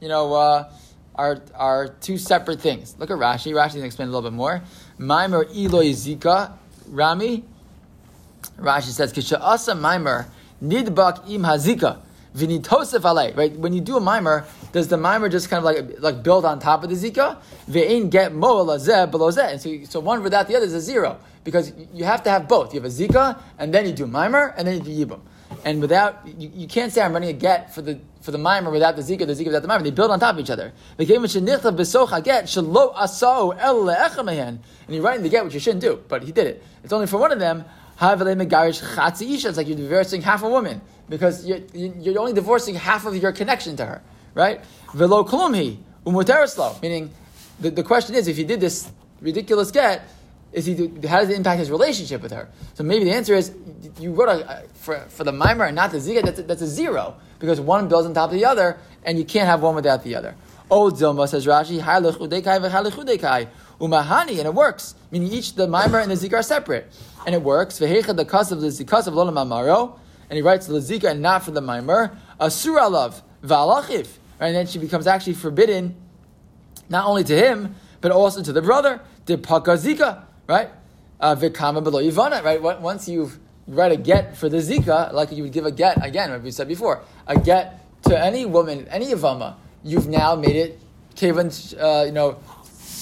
you 0.00 0.08
know, 0.08 0.32
uh, 0.32 0.72
are, 1.18 1.42
are 1.54 1.88
two 1.88 2.16
separate 2.16 2.60
things? 2.60 2.96
Look 2.98 3.10
at 3.10 3.18
Rashi. 3.18 3.52
Rashi 3.52 3.72
can 3.72 3.84
explain 3.84 4.08
a 4.08 4.12
little 4.12 4.30
bit 4.30 4.34
more. 4.34 4.62
Mimer 4.96 5.44
Eloi 5.44 5.90
Zika, 5.90 6.52
Rami. 6.88 7.44
Rashi 8.58 8.90
says, 8.90 9.12
Kisha 9.12 9.38
asa 9.40 9.72
Maimer 9.72 10.26
nidbak 10.62 11.28
im 11.28 11.42
hazika. 11.42 11.98
Vinitosef 12.36 13.00
alei, 13.00 13.36
right? 13.36 13.52
When 13.58 13.72
you 13.72 13.80
do 13.80 13.96
a 13.96 14.00
mimer, 14.00 14.44
does 14.72 14.88
the 14.88 14.96
mimer 14.96 15.28
just 15.28 15.48
kind 15.48 15.58
of 15.58 15.64
like 15.64 16.00
like 16.00 16.22
build 16.22 16.44
on 16.44 16.60
top 16.60 16.84
of 16.84 16.90
the 16.90 16.94
zika? 16.94 17.38
Ve'in 17.68 18.10
get 18.10 18.32
mo 18.32 18.64
below 18.64 18.76
zeh. 18.76 19.50
And 19.50 19.60
so, 19.60 19.84
so 19.90 20.00
one 20.00 20.22
without 20.22 20.46
the 20.46 20.54
other 20.54 20.66
is 20.66 20.74
a 20.74 20.80
zero 20.80 21.18
because 21.42 21.72
you 21.92 22.04
have 22.04 22.22
to 22.24 22.30
have 22.30 22.46
both. 22.46 22.74
You 22.74 22.80
have 22.80 22.90
a 22.90 22.94
zika, 22.94 23.40
and 23.58 23.72
then 23.74 23.86
you 23.86 23.92
do 23.92 24.06
mimer, 24.06 24.54
and 24.56 24.68
then 24.68 24.76
you 24.76 24.82
do 24.82 25.06
yibum. 25.06 25.20
And 25.68 25.82
without, 25.82 26.26
you, 26.26 26.50
you 26.54 26.66
can't 26.66 26.90
say 26.90 27.02
I'm 27.02 27.12
running 27.12 27.28
a 27.28 27.34
get 27.34 27.74
for 27.74 27.82
the 27.82 28.00
for 28.22 28.30
the 28.30 28.38
mimer 28.38 28.70
without 28.70 28.96
the 28.96 29.02
zika, 29.02 29.26
the 29.26 29.34
zika 29.34 29.48
without 29.48 29.60
the 29.60 29.68
mimer. 29.68 29.84
They 29.84 29.90
build 29.90 30.10
on 30.10 30.18
top 30.18 30.34
of 30.34 30.40
each 30.40 30.48
other. 30.48 30.72
And 30.96 31.06
you 31.06 31.18
write 35.02 35.16
in 35.16 35.22
the 35.22 35.28
get, 35.28 35.44
which 35.44 35.52
you 35.52 35.60
shouldn't 35.60 35.82
do, 35.82 36.02
but 36.08 36.22
he 36.22 36.32
did 36.32 36.46
it. 36.46 36.64
It's 36.82 36.94
only 36.94 37.06
for 37.06 37.18
one 37.18 37.32
of 37.32 37.38
them. 37.38 37.66
It's 38.00 39.56
like 39.58 39.68
you're 39.68 39.76
divorcing 39.76 40.22
half 40.22 40.42
a 40.42 40.48
woman 40.48 40.80
because 41.10 41.44
you're, 41.46 41.60
you're 41.74 42.18
only 42.18 42.32
divorcing 42.32 42.74
half 42.74 43.04
of 43.04 43.14
your 43.14 43.32
connection 43.32 43.76
to 43.76 43.84
her, 43.84 44.00
right? 44.32 44.64
Meaning 46.80 47.10
the, 47.60 47.70
the 47.70 47.82
question 47.82 48.14
is 48.14 48.26
if 48.26 48.38
he 48.38 48.44
did 48.44 48.60
this 48.60 48.90
ridiculous 49.20 49.70
get, 49.70 50.08
is 50.52 50.66
he 50.66 50.74
how 51.06 51.20
does 51.20 51.28
it 51.28 51.36
impact 51.36 51.58
his 51.58 51.70
relationship 51.70 52.22
with 52.22 52.32
her? 52.32 52.48
So 52.74 52.82
maybe 52.82 53.04
the 53.04 53.12
answer 53.12 53.34
is 53.34 53.52
you 54.00 54.12
wrote 54.12 54.28
a, 54.28 54.64
for, 54.74 54.98
for 55.08 55.24
the 55.24 55.32
mimer 55.32 55.66
and 55.66 55.76
not 55.76 55.92
the 55.92 55.98
zika. 55.98 56.22
That's 56.22 56.38
a, 56.38 56.42
that's 56.42 56.62
a 56.62 56.66
zero 56.66 57.16
because 57.38 57.60
one 57.60 57.88
builds 57.88 58.06
on 58.06 58.14
top 58.14 58.30
of 58.30 58.34
the 58.34 58.44
other, 58.44 58.78
and 59.04 59.18
you 59.18 59.24
can't 59.24 59.46
have 59.46 59.62
one 59.62 59.74
without 59.74 60.04
the 60.04 60.14
other. 60.14 60.34
Oh, 60.70 60.90
Zilma 60.90 61.28
says 61.28 61.46
Rashi, 61.46 61.80
umahani, 63.80 64.38
and 64.38 64.46
it 64.46 64.54
works. 64.54 64.94
Meaning 65.10 65.32
each 65.32 65.54
the 65.54 65.68
mimer 65.68 65.98
and 65.98 66.10
the 66.10 66.14
zika 66.14 66.34
are 66.34 66.42
separate, 66.42 66.86
and 67.26 67.34
it 67.34 67.42
works. 67.42 67.78
Vehecha 67.78 68.16
the 68.16 68.54
of 68.54 68.60
the 68.60 68.66
of 68.66 69.14
lolam 69.14 69.34
amaro, 69.34 69.98
and 70.28 70.36
he 70.36 70.42
writes 70.42 70.66
the 70.66 70.78
zika 70.78 71.10
and 71.10 71.22
not 71.22 71.42
for 71.42 71.50
the 71.50 71.60
mimer. 71.60 72.16
Asura 72.40 72.88
love 72.88 73.22
valachiv, 73.42 74.08
and 74.40 74.54
then 74.54 74.66
she 74.66 74.78
becomes 74.78 75.06
actually 75.06 75.34
forbidden, 75.34 75.94
not 76.88 77.06
only 77.06 77.24
to 77.24 77.36
him 77.36 77.74
but 78.00 78.12
also 78.12 78.42
to 78.42 78.52
the 78.52 78.62
brother. 78.62 79.00
The 79.26 79.36
pakazika 79.36 80.22
right? 80.48 80.70
Uh, 81.20 81.36
Vikama 81.36 81.84
below 81.84 82.02
Ivana, 82.02 82.42
right? 82.42 82.60
Once 82.60 83.08
you've 83.08 83.38
write 83.68 83.92
a 83.92 83.96
get 83.96 84.36
for 84.36 84.48
the 84.48 84.56
Zika, 84.56 85.12
like 85.12 85.30
you 85.30 85.42
would 85.42 85.52
give 85.52 85.66
a 85.66 85.70
get, 85.70 86.04
again, 86.04 86.30
like 86.30 86.42
we 86.42 86.50
said 86.50 86.66
before, 86.66 87.02
a 87.26 87.38
get 87.38 87.84
to 88.04 88.18
any 88.18 88.46
woman, 88.46 88.88
any 88.88 89.12
Ivama, 89.12 89.56
you've 89.84 90.08
now 90.08 90.34
made 90.34 90.56
it, 90.56 90.80
Kevin, 91.14 91.50
uh, 91.78 92.04
you 92.06 92.12
know, 92.12 92.38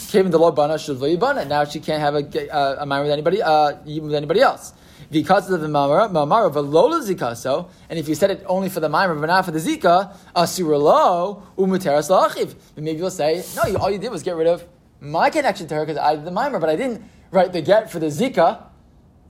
Kevin 0.09 0.31
the 0.31 0.39
Lord 0.39 0.55
Bana 0.55 0.75
Shuvla 0.75 1.47
Now 1.49 1.65
she 1.65 1.81
can't 1.81 2.01
have 2.01 2.15
a, 2.15 2.55
uh, 2.55 2.85
a 2.85 3.03
with 3.03 3.11
anybody, 3.11 3.43
uh, 3.43 3.77
with 3.85 4.15
anybody 4.15 4.41
else. 4.41 4.73
Because 5.11 5.49
of 5.51 5.61
the 5.61 5.69
mamara, 5.69 6.11
mamara 6.11 6.53
velola 6.53 7.01
zikaso, 7.01 7.69
and 7.89 7.99
if 7.99 8.09
you 8.09 8.17
said 8.17 8.33
it 8.33 8.45
only 8.47 8.69
for 8.69 8.81
the 8.81 8.89
mamara 8.89 9.21
but 9.21 9.27
not 9.27 9.45
for 9.45 9.53
the 9.53 9.61
zika, 9.61 10.17
asura 10.35 10.79
lo 10.79 11.43
umuteras 11.57 12.11
la'achiv. 12.11 12.57
Maybe 12.77 12.99
you'll 12.99 13.11
say, 13.11 13.45
no, 13.55 13.67
you, 13.71 13.77
all 13.77 13.91
you 13.91 13.99
did 13.99 14.11
was 14.11 14.25
get 14.25 14.35
rid 14.35 14.49
of 14.49 14.65
my 15.01 15.31
connection 15.31 15.69
to 15.69 15.75
her 15.77 15.87
because 15.87 15.99
I 15.99 16.17
did 16.17 16.25
the 16.25 16.33
mimer, 16.33 16.59
but 16.59 16.71
I 16.71 16.77
didn't 16.77 17.05
write 17.37 17.53
the 17.53 17.63
get 17.63 17.91
for 17.93 18.01
the 18.01 18.07
Zika. 18.07 18.63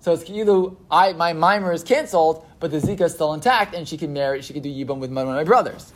So 0.00 0.12
it's 0.12 0.30
either 0.30 0.70
I 0.90 1.12
my 1.12 1.32
mimer 1.32 1.72
is 1.72 1.82
canceled, 1.82 2.46
but 2.60 2.70
the 2.70 2.78
Zika 2.78 3.02
is 3.02 3.12
still 3.12 3.34
intact, 3.34 3.74
and 3.74 3.86
she 3.88 3.98
can 3.98 4.12
marry, 4.12 4.40
she 4.40 4.52
can 4.52 4.62
do 4.62 4.70
Yibam 4.70 4.98
with 4.98 5.12
one 5.12 5.26
of 5.26 5.34
my 5.34 5.44
brothers. 5.44 5.92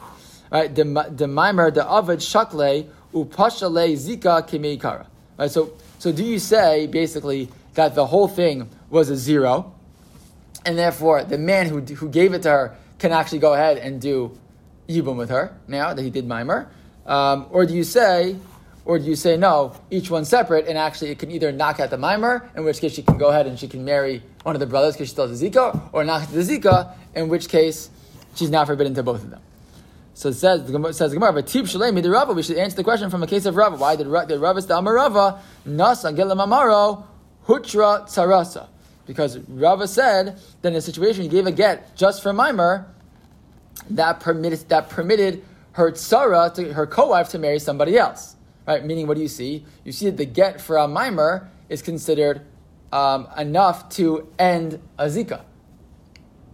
Right? 0.51 0.75
The, 0.75 0.85
the 1.17 1.29
mimer, 1.29 1.71
the 1.71 1.89
Avid 1.89 2.21
Shakle, 2.21 2.89
Upashale 3.15 3.93
Zika 3.97 4.47
Kimeikara. 4.49 5.07
Right? 5.39 5.51
So, 5.51 5.73
so 6.01 6.11
do 6.11 6.25
you 6.25 6.41
say 6.41 6.89
basically 6.89 7.49
that 7.75 7.95
the 7.95 8.07
whole 8.07 8.27
thing 8.27 8.69
was 8.91 9.11
a 9.11 9.17
zero, 9.17 9.73
and 10.67 10.77
therefore 10.77 11.23
the 11.23 11.39
man 11.39 11.67
who, 11.67 11.81
who 11.81 12.09
gave 12.09 12.35
it 12.35 12.43
to 12.43 12.51
her 12.51 12.77
can 12.99 13.13
actually 13.13 13.39
go 13.39 13.55
ahead 13.55 13.79
and 13.79 14.01
do 14.01 14.37
Yibam 14.89 15.17
with 15.17 15.31
her 15.31 15.57
now 15.69 15.95
that 15.95 16.03
he 16.03 16.11
did 16.11 16.27
mimer? 16.27 16.69
Um, 17.07 17.47
or 17.51 17.65
do 17.65 17.75
you 17.75 17.85
say 17.85 18.37
or 18.85 18.99
do 18.99 19.05
you 19.05 19.17
say 19.17 19.37
no, 19.37 19.75
each 19.91 20.11
one 20.11 20.25
separate, 20.25 20.67
and 20.67 20.79
actually 20.79 21.11
it 21.11 21.19
can 21.19 21.31
either 21.31 21.53
knock 21.53 21.81
out 21.81 21.91
the 21.91 21.99
mimer, 21.99 22.51
in 22.57 22.65
which 22.65 22.81
case 22.81 22.93
she 22.95 23.03
can 23.03 23.19
go 23.19 23.29
ahead 23.29 23.47
and 23.47 23.59
she 23.59 23.69
can 23.69 23.85
marry 23.85 24.23
one 24.43 24.57
of 24.57 24.61
the 24.61 24.67
brothers 24.67 24.95
because 24.95 25.09
she 25.09 25.13
still 25.13 25.29
has 25.29 25.41
a 25.41 25.45
zika, 25.51 25.81
or 25.93 26.05
knock 26.05 26.23
out 26.23 26.29
the 26.31 26.41
zika, 26.41 26.95
in 27.15 27.29
which 27.29 27.49
case 27.49 27.91
she's 28.35 28.51
not 28.51 28.67
forbidden 28.67 28.95
to 28.95 29.03
both 29.03 29.23
of 29.23 29.31
them. 29.31 29.41
So 30.15 30.29
it 30.29 30.35
says, 30.35 30.69
it 30.69 30.95
says 30.95 31.11
the 31.13 31.17
Gemara, 31.17 31.33
but 31.33 31.47
tip 31.47 31.65
shalei 31.65 32.13
Rava, 32.13 32.33
we 32.33 32.43
should 32.43 32.59
answer 32.59 32.77
the 32.77 32.85
question 32.85 33.11
from 33.11 33.23
a 33.23 33.27
case 33.27 33.47
of 33.47 33.57
Rava. 33.57 33.77
Why 33.77 33.97
did, 33.97 34.05
did 34.05 34.39
Rava 34.39 34.61
the 34.61 34.83
Rava, 34.83 35.41
nas 35.65 36.05
mamaro, 36.05 37.05
hutra 37.47 38.07
tsarasa? 38.07 38.69
Because 39.07 39.39
Rava 39.39 39.89
said 39.89 40.39
that 40.63 40.69
in 40.69 40.75
a 40.75 40.81
situation 40.81 41.23
he 41.23 41.29
gave 41.29 41.47
a 41.47 41.53
get 41.53 41.97
just 41.97 42.23
for 42.23 42.33
mimer, 42.33 42.87
that 43.89 44.21
permitted, 44.21 44.69
that 44.69 44.91
permitted 44.91 45.43
her 45.73 45.91
tsara, 45.91 46.53
to, 46.55 46.73
her 46.75 46.87
co-wife, 46.87 47.31
to 47.31 47.39
marry 47.39 47.59
somebody 47.59 47.97
else. 47.97 48.37
Right? 48.71 48.85
Meaning, 48.85 49.09
what 49.09 49.17
do 49.17 49.21
you 49.21 49.27
see? 49.27 49.65
You 49.85 49.91
see 49.91 50.07
that 50.07 50.17
the 50.17 50.25
get 50.25 50.61
for 50.61 50.77
a 50.77 50.87
mimer 50.87 51.51
is 51.69 51.83
considered 51.83 52.43
um, 52.93 53.27
enough 53.37 53.89
to 53.97 54.29
end 54.39 54.81
a 54.97 55.07
zika. 55.07 55.43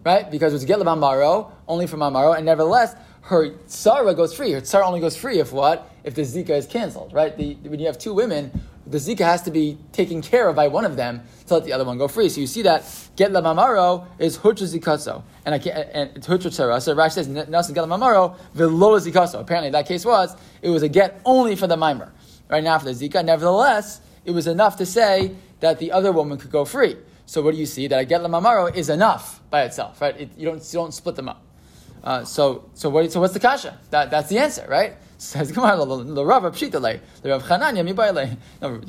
Right? 0.02 0.31
Because 0.31 0.55
it's 0.55 0.64
get 0.64 0.83
maro 0.83 1.52
only 1.68 1.87
for 1.87 1.98
mamaro, 1.98 2.35
and 2.35 2.46
nevertheless, 2.46 2.94
her 3.20 3.50
tsara 3.68 4.16
goes 4.16 4.33
free. 4.33 4.52
Her 4.52 4.62
tsara 4.62 4.87
only 4.87 5.00
goes 5.00 5.14
free 5.14 5.40
if 5.40 5.52
what? 5.52 5.90
If 6.05 6.14
the 6.14 6.22
zika 6.22 6.57
is 6.57 6.66
canceled, 6.66 7.12
right? 7.12 7.37
The, 7.37 7.52
when 7.68 7.81
you 7.81 7.87
have 7.87 7.98
two 7.98 8.14
women, 8.14 8.62
the 8.87 8.99
zika 8.99 9.20
has 9.20 9.42
to 9.42 9.51
be 9.51 9.79
taken 9.92 10.22
care 10.22 10.49
of 10.49 10.57
by 10.57 10.68
one 10.68 10.85
of 10.85 10.96
them 10.96 11.22
to 11.46 11.55
let 11.55 11.64
the 11.64 11.72
other 11.72 11.85
one 11.85 11.99
go 11.99 12.09
free. 12.09 12.29
So 12.29 12.40
you 12.40 12.46
see 12.46 12.62
that 12.62 12.85
get 13.16 13.33
la 13.33 13.40
mamaro 13.40 14.07
is 14.18 14.38
hutra 14.38 14.66
zikaso, 14.66 15.22
and 15.44 15.55
I 15.55 15.59
can't, 15.59 15.88
and 15.92 16.16
it's 16.16 16.27
hutra 16.27 16.51
tsara. 16.51 16.81
So 16.81 16.94
Rashi 16.94 17.12
says 17.12 17.29
nasan 17.29 17.75
get 17.75 17.88
la 17.88 17.99
mamaro 17.99 18.37
velo 18.55 18.99
zikaso. 18.99 19.40
Apparently, 19.40 19.70
that 19.70 19.87
case 19.87 20.05
was 20.05 20.37
it 20.62 20.70
was 20.70 20.83
a 20.83 20.88
get 20.88 21.20
only 21.25 21.57
for 21.57 21.66
the 21.66 21.77
mimer, 21.77 22.12
right 22.49 22.62
now 22.62 22.79
for 22.79 22.85
the 22.85 22.92
zika. 22.92 23.25
Nevertheless, 23.25 24.01
it 24.25 24.31
was 24.31 24.46
enough 24.46 24.77
to 24.77 24.87
say 24.87 25.35
that 25.61 25.79
the 25.79 25.92
other 25.92 26.12
woman 26.12 26.38
could 26.38 26.51
go 26.51 26.64
free. 26.64 26.96
So 27.27 27.42
what 27.42 27.55
do 27.55 27.59
you 27.59 27.66
see? 27.66 27.88
That 27.88 28.01
a 28.01 28.05
get 28.05 28.22
la 28.22 28.29
mamaro 28.29 28.75
is 28.75 28.88
enough 28.88 29.40
by 29.51 29.64
itself, 29.64 30.01
right? 30.01 30.20
It, 30.20 30.31
you 30.37 30.46
don't 30.46 30.59
you 30.59 30.79
don't 30.79 30.92
split 30.92 31.16
them 31.16 31.29
up. 31.29 31.42
Uh, 32.07 32.25
so, 32.25 32.70
so, 32.75 32.88
what, 32.88 33.11
so 33.11 33.20
what's 33.20 33.35
the 33.35 33.40
kasha? 33.40 33.81
That, 33.90 34.12
that's 34.12 34.29
the 34.29 34.38
answer, 34.38 34.64
right? 34.68 34.94
Says 35.18 35.50
Gemara, 35.50 35.85
the 35.87 36.24
Rava 36.24 36.50
pshitale, 36.50 37.00
the 37.22 37.31
Rav 37.31 37.42
Chananya 37.42 37.88
mibayle. 37.88 38.37
No, 38.61 38.81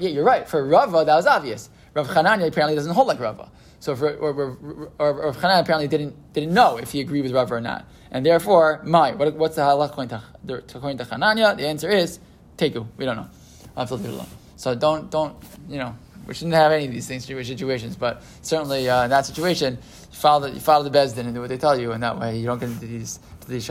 yeah, 0.00 0.08
you're 0.08 0.24
right. 0.24 0.48
For 0.48 0.66
Rava, 0.66 1.04
that 1.04 1.14
was 1.14 1.26
obvious. 1.26 1.68
Rav 1.92 2.08
Chananya 2.08 2.46
apparently 2.46 2.74
doesn't 2.74 2.92
hold 2.94 3.08
like 3.08 3.20
Rava. 3.20 3.50
So, 3.80 3.94
for, 3.94 4.14
or, 4.14 4.32
or, 4.32 4.90
or, 4.98 5.12
Rav 5.26 5.36
Chananya 5.36 5.60
apparently 5.60 5.88
didn't 5.88 6.32
didn't 6.32 6.54
know 6.54 6.78
if 6.78 6.92
he 6.92 7.00
agreed 7.00 7.22
with 7.22 7.32
Rava 7.32 7.54
or 7.54 7.60
not, 7.60 7.86
and 8.10 8.24
therefore, 8.24 8.80
my 8.84 9.12
what, 9.12 9.34
what's 9.34 9.56
the 9.56 9.62
halach 9.62 9.90
according 9.90 10.08
to, 10.08 10.62
to 10.62 10.78
Chananya? 10.78 11.56
The 11.56 11.66
answer 11.66 11.90
is 11.90 12.18
teku. 12.56 12.86
We 12.96 13.04
don't 13.04 13.16
know. 13.16 13.28
I'll 13.76 13.82
have 13.82 13.88
to 13.88 13.94
leave 13.96 14.06
it 14.06 14.14
alone. 14.14 14.28
So 14.56 14.74
don't 14.74 15.10
don't 15.10 15.36
you 15.68 15.78
know 15.78 15.94
we 16.26 16.34
shouldn't 16.34 16.54
have 16.54 16.72
any 16.72 16.86
of 16.86 16.92
these 16.92 17.06
things 17.06 17.24
situations, 17.24 17.96
but 17.96 18.22
certainly 18.42 18.88
uh, 18.88 19.04
in 19.04 19.10
that 19.10 19.26
situation, 19.26 19.78
you 20.10 20.16
follow 20.16 20.48
the, 20.48 20.60
follow 20.60 20.88
the 20.88 20.96
bezdin 20.96 21.20
and 21.20 21.34
do 21.34 21.40
what 21.40 21.48
they 21.48 21.58
tell 21.58 21.78
you, 21.78 21.92
and 21.92 22.02
that 22.02 22.18
way 22.18 22.38
you 22.38 22.46
don't 22.46 22.58
get 22.58 22.70
into 22.70 22.86
these, 22.86 23.18
these 23.46 23.64